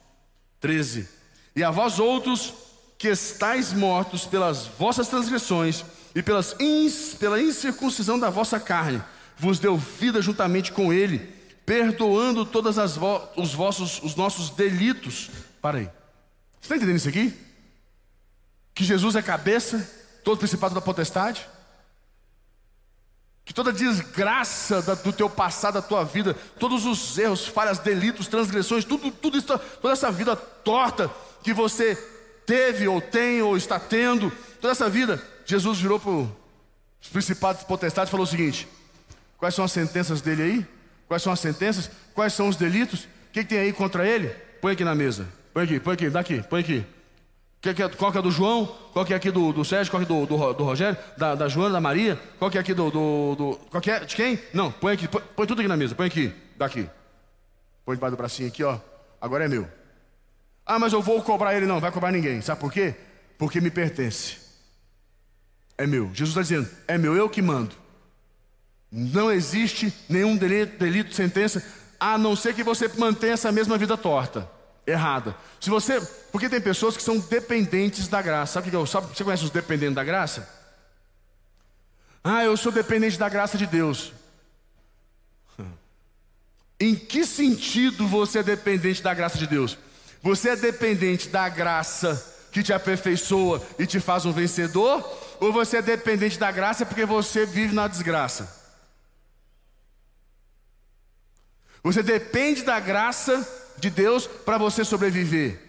13. 0.59 1.07
E 1.55 1.63
a 1.63 1.71
vós 1.71 1.99
outros 1.99 2.53
que 2.97 3.07
estáis 3.09 3.73
mortos 3.73 4.25
pelas 4.25 4.65
vossas 4.65 5.07
transgressões 5.07 5.85
e 6.15 6.23
pelas 6.23 6.55
ins, 6.59 7.13
pela 7.13 7.41
incircuncisão 7.41 8.19
da 8.19 8.29
vossa 8.29 8.59
carne, 8.59 9.01
vos 9.37 9.59
deu 9.59 9.77
vida 9.77 10.21
juntamente 10.21 10.71
com 10.71 10.91
ele, 10.91 11.19
perdoando 11.65 12.45
todas 12.45 12.77
as 12.77 12.95
vo, 12.95 13.21
os 13.35 13.53
vossos 13.53 14.01
os 14.01 14.15
nossos 14.15 14.49
delitos. 14.49 15.29
Para 15.61 15.79
aí. 15.79 15.85
Você 15.85 16.63
está 16.63 16.75
entendendo 16.75 16.97
isso 16.97 17.09
aqui? 17.09 17.33
Que 18.73 18.83
Jesus 18.83 19.15
é 19.15 19.21
cabeça, 19.21 19.87
todo 20.27 20.39
principado 20.39 20.75
da 20.75 20.81
potestade? 20.81 21.47
Que 23.45 23.53
toda 23.53 23.71
desgraça 23.71 24.81
do 24.81 25.13
teu 25.13 25.29
passado, 25.29 25.75
da 25.75 25.81
tua 25.81 26.03
vida, 26.03 26.33
todos 26.59 26.85
os 26.85 27.17
erros, 27.17 27.47
falhas, 27.47 27.79
delitos, 27.79 28.27
transgressões, 28.27 28.83
tudo, 28.83 29.09
tudo 29.09 29.37
isso, 29.37 29.47
toda 29.81 29.93
essa 29.93 30.11
vida 30.11 30.35
torta 30.35 31.09
que 31.41 31.53
você 31.53 31.95
teve 32.45 32.89
ou 32.89 32.99
tem 32.99 33.41
ou 33.41 33.55
está 33.55 33.79
tendo, 33.79 34.29
toda 34.59 34.73
essa 34.73 34.89
vida, 34.89 35.23
Jesus 35.45 35.79
virou 35.79 35.97
para 35.97 36.11
os 36.11 37.09
principados 37.09 37.63
potestades 37.63 38.09
e 38.09 38.11
falou 38.11 38.25
o 38.25 38.29
seguinte: 38.29 38.67
quais 39.37 39.55
são 39.55 39.63
as 39.63 39.71
sentenças 39.71 40.19
dele 40.19 40.43
aí? 40.43 40.67
Quais 41.07 41.23
são 41.23 41.31
as 41.31 41.39
sentenças? 41.39 41.89
Quais 42.13 42.33
são 42.33 42.49
os 42.49 42.57
delitos? 42.57 43.05
O 43.05 43.31
que, 43.31 43.43
que 43.43 43.49
tem 43.49 43.59
aí 43.59 43.71
contra 43.71 44.05
ele? 44.05 44.27
Põe 44.59 44.73
aqui 44.73 44.83
na 44.83 44.93
mesa. 44.93 45.25
Põe 45.53 45.63
aqui, 45.63 45.79
põe 45.79 45.93
aqui, 45.93 46.09
daqui, 46.09 46.43
põe 46.49 46.59
aqui. 46.59 46.96
É, 47.63 47.89
qual 47.95 48.11
que 48.11 48.17
é 48.17 48.21
do 48.21 48.31
João? 48.31 48.65
Qual 48.93 49.03
que 49.03 49.13
é 49.13 49.15
aqui 49.15 49.31
do, 49.31 49.51
do 49.51 49.65
Sérgio? 49.65 49.91
Qual 49.91 50.03
que 50.03 50.11
é 50.11 50.15
do, 50.15 50.25
do, 50.25 50.53
do 50.53 50.63
Rogério? 50.63 50.97
Da, 51.17 51.35
da, 51.35 51.47
Joana, 51.47 51.73
da 51.73 51.81
Maria? 51.81 52.17
Qual 52.37 52.49
que 52.49 52.57
é 52.57 52.61
aqui 52.61 52.73
do, 52.73 52.89
do, 52.89 53.35
do. 53.35 53.59
Qual 53.69 53.81
que 53.81 53.91
é? 53.91 53.99
De 53.99 54.15
quem? 54.15 54.39
Não, 54.53 54.71
põe 54.71 54.93
aqui, 54.93 55.07
põe, 55.07 55.21
põe 55.35 55.47
tudo 55.47 55.59
aqui 55.59 55.67
na 55.67 55.75
mesa, 55.75 55.95
põe 55.95 56.07
aqui, 56.07 56.33
daqui. 56.55 56.87
Põe 57.83 57.95
debaixo 57.95 58.15
do 58.15 58.17
bracinho 58.17 58.47
aqui, 58.47 58.63
ó. 58.63 58.77
Agora 59.19 59.45
é 59.45 59.47
meu. 59.47 59.67
Ah, 60.65 60.77
mas 60.77 60.93
eu 60.93 61.01
vou 61.01 61.21
cobrar 61.21 61.55
ele. 61.55 61.65
Não, 61.65 61.79
vai 61.79 61.91
cobrar 61.91 62.11
ninguém. 62.11 62.41
Sabe 62.41 62.61
por 62.61 62.71
quê? 62.71 62.95
Porque 63.37 63.59
me 63.59 63.71
pertence. 63.71 64.37
É 65.77 65.87
meu. 65.87 66.05
Jesus 66.13 66.29
está 66.29 66.41
dizendo: 66.41 66.69
é 66.87 66.97
meu, 66.97 67.15
eu 67.15 67.29
que 67.29 67.41
mando. 67.41 67.75
Não 68.91 69.31
existe 69.31 69.93
nenhum 70.07 70.37
delito, 70.37 70.77
delito, 70.77 71.13
sentença, 71.13 71.63
a 71.99 72.17
não 72.17 72.35
ser 72.35 72.53
que 72.53 72.63
você 72.63 72.87
mantenha 72.97 73.33
essa 73.33 73.51
mesma 73.51 73.77
vida 73.77 73.97
torta, 73.97 74.49
errada. 74.87 75.35
Se 75.59 75.69
você, 75.69 76.01
porque 76.31 76.49
tem 76.49 76.61
pessoas 76.61 76.95
que 76.95 77.03
são 77.03 77.19
dependentes 77.19 78.07
da 78.07 78.21
graça. 78.21 78.53
Sabe 78.53 78.67
o 78.67 78.71
que 78.71 78.75
eu, 78.75 78.85
sabe, 78.85 79.07
você 79.07 79.23
conhece 79.23 79.43
os 79.43 79.51
dependentes 79.51 79.95
da 79.95 80.03
graça? 80.03 80.47
Ah, 82.23 82.43
eu 82.43 82.55
sou 82.55 82.71
dependente 82.71 83.17
da 83.17 83.27
graça 83.27 83.57
de 83.57 83.67
Deus. 83.67 84.13
Em 86.79 86.95
que 86.95 87.25
sentido 87.25 88.07
você 88.07 88.39
é 88.39 88.43
dependente 88.43 89.01
da 89.03 89.13
graça 89.13 89.37
de 89.37 89.47
Deus? 89.47 89.77
Você 90.21 90.49
é 90.49 90.55
dependente 90.55 91.27
da 91.27 91.49
graça 91.49 92.35
que 92.51 92.63
te 92.63 92.71
aperfeiçoa 92.71 93.65
e 93.77 93.85
te 93.85 93.99
faz 93.99 94.25
um 94.25 94.31
vencedor? 94.31 95.03
Ou 95.39 95.51
você 95.51 95.77
é 95.77 95.81
dependente 95.81 96.39
da 96.39 96.51
graça 96.51 96.85
porque 96.85 97.05
você 97.05 97.45
vive 97.45 97.73
na 97.73 97.87
desgraça? 97.87 98.55
Você 101.83 102.03
depende 102.03 102.63
da 102.63 102.79
graça 102.79 103.45
de 103.77 103.89
Deus 103.89 104.27
para 104.27 104.57
você 104.57 104.83
sobreviver. 104.83 105.67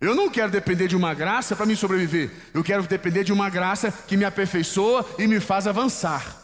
Eu 0.00 0.14
não 0.14 0.30
quero 0.30 0.50
depender 0.50 0.88
de 0.88 0.96
uma 0.96 1.12
graça 1.12 1.54
para 1.54 1.66
me 1.66 1.76
sobreviver. 1.76 2.30
Eu 2.54 2.64
quero 2.64 2.82
depender 2.84 3.22
de 3.22 3.32
uma 3.32 3.50
graça 3.50 3.92
que 3.92 4.16
me 4.16 4.24
aperfeiçoa 4.24 5.06
e 5.18 5.26
me 5.26 5.38
faz 5.40 5.66
avançar. 5.66 6.36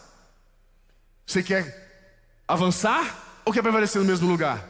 Você 1.26 1.42
quer 1.42 2.44
avançar 2.46 3.40
ou 3.44 3.52
quer 3.52 3.62
prevalecer 3.62 4.00
no 4.00 4.07
mesmo 4.07 4.29
lugar? 4.29 4.62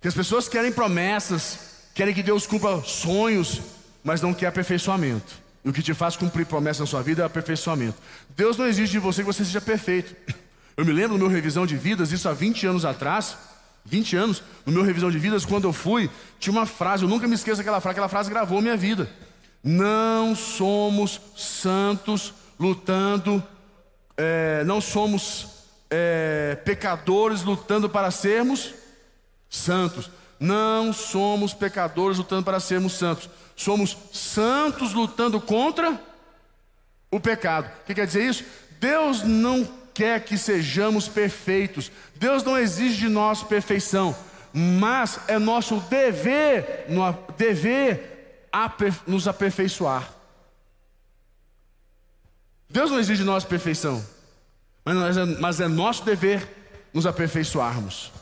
Que 0.00 0.08
as 0.08 0.14
pessoas 0.14 0.48
querem 0.48 0.72
promessas, 0.72 1.58
querem 1.94 2.12
que 2.12 2.24
Deus 2.24 2.44
cumpra 2.44 2.82
sonhos, 2.82 3.62
mas 4.02 4.20
não 4.20 4.34
quer 4.34 4.48
aperfeiçoamento. 4.48 5.40
E 5.64 5.68
o 5.68 5.72
que 5.72 5.80
te 5.80 5.94
faz 5.94 6.16
cumprir 6.16 6.44
promessas 6.44 6.80
na 6.80 6.86
sua 6.86 7.02
vida 7.02 7.22
é 7.22 7.26
aperfeiçoamento. 7.26 7.96
Deus 8.30 8.56
não 8.56 8.66
exige 8.66 8.92
de 8.92 8.98
você 8.98 9.22
que 9.22 9.26
você 9.26 9.44
seja 9.44 9.60
perfeito. 9.60 10.16
Eu 10.76 10.84
me 10.84 10.92
lembro 10.92 11.12
no 11.12 11.18
meu 11.18 11.28
revisão 11.28 11.66
de 11.66 11.76
vidas, 11.76 12.12
isso 12.12 12.28
há 12.28 12.32
20 12.32 12.66
anos 12.66 12.84
atrás, 12.84 13.36
20 13.84 14.16
anos, 14.16 14.42
no 14.64 14.72
meu 14.72 14.82
revisão 14.82 15.10
de 15.10 15.18
vidas, 15.18 15.44
quando 15.44 15.64
eu 15.64 15.72
fui, 15.72 16.10
tinha 16.38 16.52
uma 16.52 16.66
frase, 16.66 17.02
eu 17.02 17.08
nunca 17.08 17.28
me 17.28 17.34
esqueço 17.34 17.58
daquela 17.58 17.80
frase, 17.80 17.92
aquela 17.92 18.08
frase 18.08 18.30
gravou 18.30 18.62
minha 18.62 18.76
vida. 18.76 19.10
Não 19.62 20.34
somos 20.34 21.20
santos 21.36 22.32
lutando, 22.58 23.42
é, 24.16 24.64
não 24.64 24.80
somos 24.80 25.46
é, 25.90 26.56
pecadores 26.64 27.42
lutando 27.42 27.88
para 27.88 28.10
sermos 28.10 28.72
santos. 29.48 30.10
Não 30.40 30.92
somos 30.92 31.54
pecadores 31.54 32.18
lutando 32.18 32.42
para 32.42 32.58
sermos 32.58 32.94
santos. 32.94 33.30
Somos 33.54 33.96
santos 34.12 34.92
lutando 34.92 35.40
contra 35.40 36.00
o 37.10 37.20
pecado. 37.20 37.70
O 37.82 37.86
que 37.86 37.94
quer 37.94 38.06
dizer 38.06 38.24
isso? 38.24 38.44
Deus 38.80 39.22
não 39.22 39.68
quer 39.94 40.24
que 40.24 40.38
sejamos 40.38 41.08
perfeitos. 41.08 41.90
Deus 42.16 42.42
não 42.42 42.58
exige 42.58 42.96
de 42.96 43.08
nós 43.08 43.42
perfeição, 43.42 44.16
mas 44.52 45.20
é 45.28 45.38
nosso 45.38 45.80
dever, 45.80 46.86
dever 47.36 48.48
nos 49.06 49.28
aperfeiçoar. 49.28 50.10
Deus 52.68 52.90
não 52.90 52.98
exige 52.98 53.22
de 53.22 53.26
nós 53.26 53.44
perfeição, 53.44 54.04
mas 54.84 55.16
é, 55.16 55.24
mas 55.24 55.60
é 55.60 55.68
nosso 55.68 56.04
dever 56.04 56.48
nos 56.92 57.06
aperfeiçoarmos 57.06 58.12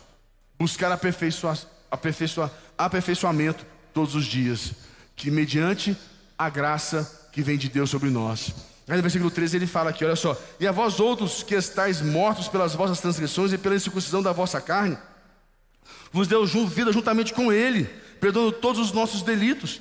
buscar 0.60 0.92
aperfeiçoa, 0.92 1.56
aperfeiçoa, 1.90 2.52
aperfeiçoamento 2.76 3.64
todos 3.94 4.14
os 4.14 4.26
dias, 4.26 4.72
que 5.16 5.30
mediante 5.30 5.96
a 6.36 6.50
graça 6.50 7.19
que 7.32 7.42
vem 7.42 7.56
de 7.56 7.68
Deus 7.68 7.90
sobre 7.90 8.10
nós. 8.10 8.54
Aí 8.88 8.96
no 8.96 9.02
versículo 9.02 9.30
13 9.30 9.56
ele 9.56 9.66
fala 9.66 9.90
aqui, 9.90 10.04
olha 10.04 10.16
só, 10.16 10.36
e 10.58 10.66
a 10.66 10.72
vós 10.72 10.98
outros 10.98 11.42
que 11.42 11.54
estáis 11.54 12.02
mortos 12.02 12.48
pelas 12.48 12.74
vossas 12.74 13.00
transgressões 13.00 13.52
e 13.52 13.58
pela 13.58 13.76
incircuncisão 13.76 14.22
da 14.22 14.32
vossa 14.32 14.60
carne, 14.60 14.98
vos 16.12 16.26
deu 16.26 16.44
vida 16.44 16.92
juntamente 16.92 17.32
com 17.32 17.52
ele, 17.52 17.84
perdoando 18.20 18.52
todos 18.52 18.80
os 18.80 18.92
nossos 18.92 19.22
delitos, 19.22 19.80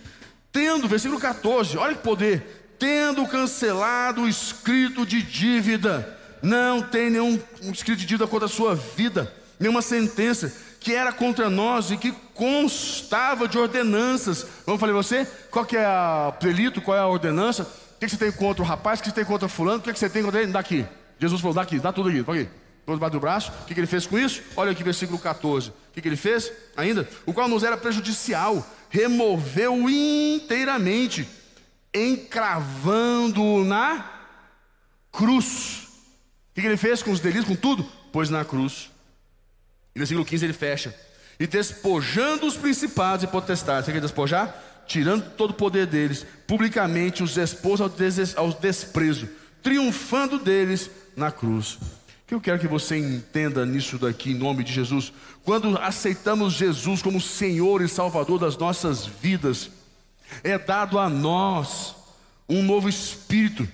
tendo, 0.52 0.88
versículo 0.88 1.20
14, 1.20 1.78
olha 1.78 1.96
que 1.96 2.04
poder, 2.04 2.76
tendo 2.78 3.28
cancelado 3.28 4.22
o 4.22 4.30
escrito 4.30 5.06
de 5.06 5.24
dívida, 5.24 6.18
não 6.42 6.82
tem 6.82 7.10
nenhum 7.10 7.40
escrito 7.64 8.00
de 8.00 8.06
dívida 8.06 8.28
contra 8.28 8.46
a 8.46 8.50
sua 8.50 8.76
vida, 8.76 9.34
nenhuma 9.60 9.82
sentença, 9.82 10.52
que 10.80 10.96
era 10.96 11.12
contra 11.12 11.50
nós 11.50 11.92
e 11.92 11.98
que 11.98 12.12
constava 12.34 13.48
de 13.48 13.58
ordenanças. 13.58 14.46
Vamos 14.66 14.80
falar 14.80 14.94
você? 14.94 15.28
Qual 15.52 15.66
que 15.66 15.76
é 15.76 15.88
o 15.88 16.32
delito? 16.40 16.82
Qual 16.82 16.96
é 16.96 17.02
a 17.02 17.08
ordenança? 17.08 17.64
O 17.64 18.00
que, 18.00 18.08
você 18.08 18.16
tem 18.16 18.32
contra 18.32 18.64
o 18.64 18.66
rapaz? 18.66 19.00
O 19.00 19.04
que 19.04 19.10
você 19.10 19.16
tem 19.16 19.26
contra 19.26 19.50
fulano? 19.50 19.80
O 19.80 19.82
que, 19.82 19.92
você 19.92 20.10
tem 20.10 20.24
contra 20.24 20.42
ele? 20.42 20.52
Daqui. 20.54 20.86
Jesus 21.20 21.42
falou, 21.42 21.54
daqui, 21.54 21.80
dá 21.80 21.92
tudo 21.92 22.08
aqui, 22.08 22.20
aqui. 22.20 22.50
Todo 22.86 22.96
debaixo 22.96 23.12
do 23.12 23.20
braço. 23.20 23.52
O 23.62 23.66
que, 23.66 23.74
que 23.74 23.80
ele 23.82 23.88
fez 23.88 24.08
com 24.08 24.18
isso? 24.18 24.42
Olha 24.56 24.72
aqui, 24.72 24.84
versículo 24.84 25.20
14. 25.20 25.70
O 25.70 25.74
que, 25.94 26.02
que 26.02 26.08
ele 26.08 26.16
fez? 26.16 26.50
Ainda? 26.78 27.08
O 27.26 27.34
qual 27.34 27.50
nos 27.50 27.64
era 27.64 27.76
prejudicial, 27.76 28.66
removeu 28.90 29.90
inteiramente, 29.90 31.28
encravando-o 31.94 33.66
na 33.66 34.06
cruz. 35.12 35.88
O 36.52 36.56
que, 36.56 36.62
que 36.62 36.68
ele 36.68 36.78
fez 36.78 37.04
com 37.04 37.12
os 37.12 37.20
delitos, 37.20 37.50
com 37.50 37.56
tudo? 37.56 37.84
Pôs 38.14 38.30
na 38.30 38.46
cruz. 38.46 38.90
Versículo 40.00 40.26
15 40.26 40.46
ele 40.46 40.54
fecha. 40.54 40.96
E 41.38 41.46
despojando 41.46 42.48
os 42.48 42.56
principados 42.56 43.26
e 43.26 43.28
potestades. 43.28 43.86
Você 43.86 43.92
quer 43.92 44.00
despojar? 44.00 44.64
Tirando 44.88 45.30
todo 45.32 45.52
o 45.52 45.54
poder 45.54 45.86
deles, 45.86 46.26
publicamente 46.48 47.22
os 47.22 47.36
expôs 47.38 47.82
ao, 47.82 47.90
des 47.90 48.36
ao 48.38 48.54
desprezo, 48.54 49.28
triunfando 49.62 50.40
deles 50.40 50.90
na 51.18 51.32
cruz. 51.32 51.74
O 51.74 51.80
que 52.28 52.34
eu 52.34 52.40
quero 52.40 52.60
que 52.60 52.68
você 52.68 52.98
entenda 52.98 53.66
nisso 53.66 53.98
daqui, 53.98 54.32
em 54.32 54.36
nome 54.36 54.64
de 54.64 54.72
Jesus. 54.72 55.12
Quando 55.44 55.78
aceitamos 55.78 56.54
Jesus 56.54 57.02
como 57.02 57.20
Senhor 57.20 57.82
e 57.82 57.90
Salvador 57.90 58.40
das 58.40 58.58
nossas 58.58 59.06
vidas, 59.06 59.70
é 60.44 60.58
dado 60.58 60.98
a 60.98 61.10
nós 61.10 61.94
um 62.48 62.64
novo 62.64 62.88
espírito 62.88 63.68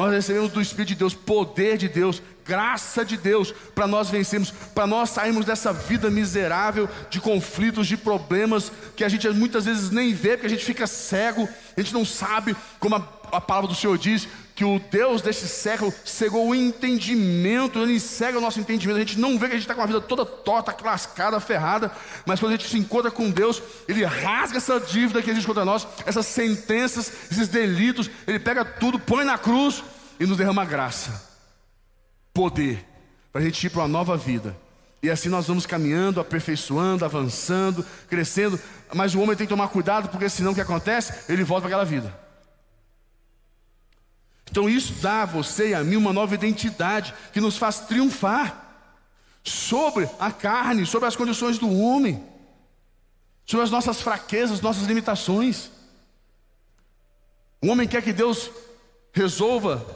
nós 0.00 0.12
recebemos 0.12 0.50
do 0.50 0.62
Espírito 0.62 0.88
de 0.88 0.94
Deus, 0.94 1.12
poder 1.12 1.76
de 1.76 1.86
Deus, 1.86 2.22
graça 2.44 3.04
de 3.04 3.18
Deus, 3.18 3.52
para 3.74 3.86
nós 3.86 4.08
vencermos, 4.08 4.50
para 4.74 4.86
nós 4.86 5.10
sairmos 5.10 5.44
dessa 5.44 5.74
vida 5.74 6.10
miserável 6.10 6.88
de 7.10 7.20
conflitos, 7.20 7.86
de 7.86 7.98
problemas 7.98 8.72
que 8.96 9.04
a 9.04 9.08
gente 9.10 9.28
muitas 9.28 9.66
vezes 9.66 9.90
nem 9.90 10.14
vê, 10.14 10.30
porque 10.30 10.46
a 10.46 10.50
gente 10.50 10.64
fica 10.64 10.86
cego, 10.86 11.46
a 11.76 11.80
gente 11.80 11.92
não 11.92 12.04
sabe, 12.04 12.56
como 12.78 12.96
a, 12.96 13.08
a 13.30 13.40
palavra 13.40 13.68
do 13.68 13.74
Senhor 13.74 13.98
diz, 13.98 14.26
que 14.60 14.64
o 14.66 14.78
Deus 14.78 15.22
deste 15.22 15.46
século 15.46 15.90
cegou 16.04 16.46
o 16.46 16.54
entendimento, 16.54 17.78
ele 17.78 17.98
cega 17.98 18.36
o 18.36 18.42
nosso 18.42 18.60
entendimento, 18.60 18.98
a 18.98 19.00
gente 19.00 19.18
não 19.18 19.38
vê 19.38 19.46
que 19.46 19.52
a 19.54 19.56
gente 19.56 19.62
está 19.62 19.74
com 19.74 19.80
a 19.80 19.86
vida 19.86 20.02
toda 20.02 20.26
torta, 20.26 20.76
lascada, 20.84 21.40
ferrada, 21.40 21.90
mas 22.26 22.38
quando 22.38 22.52
a 22.52 22.56
gente 22.58 22.68
se 22.68 22.76
encontra 22.76 23.10
com 23.10 23.30
Deus, 23.30 23.62
ele 23.88 24.04
rasga 24.04 24.58
essa 24.58 24.78
dívida 24.78 25.22
que 25.22 25.30
existe 25.30 25.46
contra 25.46 25.64
nós, 25.64 25.88
essas 26.04 26.26
sentenças, 26.26 27.10
esses 27.32 27.48
delitos, 27.48 28.10
ele 28.26 28.38
pega 28.38 28.62
tudo, 28.62 28.98
põe 28.98 29.24
na 29.24 29.38
cruz 29.38 29.82
e 30.20 30.26
nos 30.26 30.36
derrama 30.36 30.62
graça, 30.66 31.26
poder, 32.34 32.84
para 33.32 33.40
a 33.40 33.44
gente 33.46 33.66
ir 33.66 33.70
para 33.70 33.80
uma 33.80 33.88
nova 33.88 34.14
vida. 34.14 34.54
E 35.02 35.08
assim 35.08 35.30
nós 35.30 35.46
vamos 35.46 35.64
caminhando, 35.64 36.20
aperfeiçoando, 36.20 37.02
avançando, 37.02 37.82
crescendo, 38.10 38.60
mas 38.92 39.14
o 39.14 39.20
homem 39.22 39.34
tem 39.34 39.46
que 39.46 39.54
tomar 39.54 39.68
cuidado, 39.68 40.10
porque 40.10 40.28
senão 40.28 40.52
o 40.52 40.54
que 40.54 40.60
acontece? 40.60 41.32
Ele 41.32 41.44
volta 41.44 41.62
para 41.66 41.76
aquela 41.76 41.90
vida. 41.90 42.29
Então 44.50 44.68
isso 44.68 44.94
dá 44.94 45.22
a 45.22 45.26
você 45.26 45.70
e 45.70 45.74
a 45.74 45.84
mim 45.84 45.96
uma 45.96 46.12
nova 46.12 46.34
identidade 46.34 47.14
que 47.32 47.40
nos 47.40 47.56
faz 47.56 47.80
triunfar 47.80 48.66
sobre 49.44 50.08
a 50.18 50.32
carne, 50.32 50.84
sobre 50.84 51.06
as 51.08 51.14
condições 51.14 51.56
do 51.56 51.72
homem, 51.72 52.22
sobre 53.46 53.64
as 53.64 53.70
nossas 53.70 54.00
fraquezas, 54.00 54.60
nossas 54.60 54.84
limitações. 54.84 55.70
O 57.62 57.68
homem 57.68 57.86
quer 57.86 58.02
que 58.02 58.12
Deus 58.12 58.50
resolva 59.12 59.86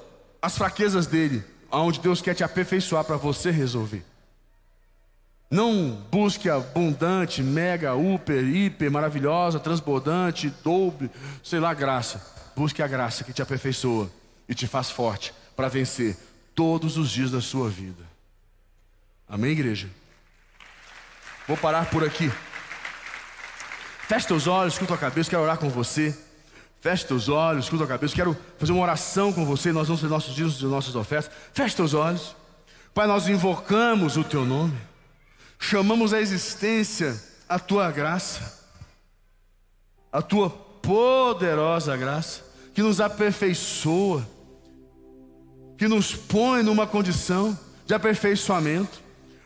as 0.40 0.56
fraquezas 0.56 1.06
dele, 1.06 1.42
aonde 1.70 1.98
Deus 1.98 2.22
quer 2.22 2.34
te 2.34 2.44
aperfeiçoar 2.44 3.04
para 3.04 3.16
você 3.16 3.50
resolver. 3.50 4.04
Não 5.50 5.90
busque 6.10 6.48
abundante, 6.48 7.42
mega, 7.42 7.92
super, 7.94 8.44
hiper, 8.44 8.90
maravilhosa, 8.90 9.58
transbordante, 9.58 10.50
dobre, 10.62 11.10
sei 11.42 11.58
lá, 11.58 11.74
graça. 11.74 12.24
Busque 12.56 12.82
a 12.82 12.86
graça 12.86 13.24
que 13.24 13.32
te 13.32 13.42
aperfeiçoa 13.42 14.10
e 14.48 14.54
te 14.54 14.66
faz 14.66 14.90
forte 14.90 15.34
para 15.56 15.68
vencer 15.68 16.16
todos 16.54 16.96
os 16.96 17.10
dias 17.10 17.30
da 17.30 17.40
sua 17.40 17.68
vida. 17.68 18.04
Amém, 19.28 19.52
igreja? 19.52 19.88
Vou 21.46 21.56
parar 21.56 21.90
por 21.90 22.04
aqui. 22.04 22.30
Feche 24.08 24.26
teus 24.26 24.46
olhos, 24.46 24.74
escuta 24.74 24.94
a 24.94 24.98
cabeça, 24.98 25.30
quero 25.30 25.42
orar 25.42 25.58
com 25.58 25.68
você. 25.68 26.16
Feche 26.80 27.06
teus 27.06 27.28
olhos, 27.28 27.64
escuta 27.64 27.84
a 27.84 27.86
cabeça, 27.86 28.14
quero 28.14 28.36
fazer 28.58 28.72
uma 28.72 28.82
oração 28.82 29.32
com 29.32 29.44
você. 29.44 29.72
Nós 29.72 29.88
vamos 29.88 30.02
fazer 30.02 30.12
nossos 30.12 30.34
dias 30.34 30.60
e 30.60 30.64
nossas 30.64 30.94
ofertas. 30.94 31.30
Feche 31.52 31.74
teus 31.74 31.94
olhos. 31.94 32.36
Pai, 32.92 33.06
nós 33.06 33.28
invocamos 33.28 34.16
o 34.16 34.22
teu 34.22 34.44
nome, 34.44 34.78
chamamos 35.58 36.12
a 36.12 36.20
existência 36.20 37.20
a 37.48 37.58
tua 37.58 37.90
graça, 37.90 38.64
a 40.10 40.22
tua 40.22 40.50
poderosa 40.50 41.96
graça, 41.96 42.42
que 42.74 42.82
nos 42.82 43.00
aperfeiçoa, 43.00 44.26
que 45.76 45.88
nos 45.88 46.14
põe 46.14 46.62
numa 46.62 46.86
condição 46.86 47.58
de 47.86 47.94
aperfeiçoamento 47.94 49.02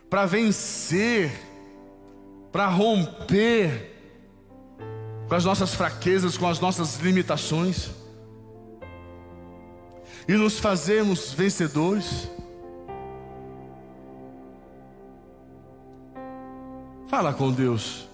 para 0.08 0.26
vencer, 0.26 1.30
para 2.52 2.68
romper 2.68 3.96
com 5.28 5.34
as 5.34 5.44
nossas 5.44 5.74
fraquezas, 5.74 6.36
com 6.36 6.48
as 6.48 6.58
nossas 6.60 6.96
limitações 6.96 7.90
e 10.26 10.32
nos 10.32 10.58
fazermos 10.58 11.32
vencedores. 11.32 12.28
Fala 17.08 17.32
com 17.32 17.50
Deus. 17.50 18.07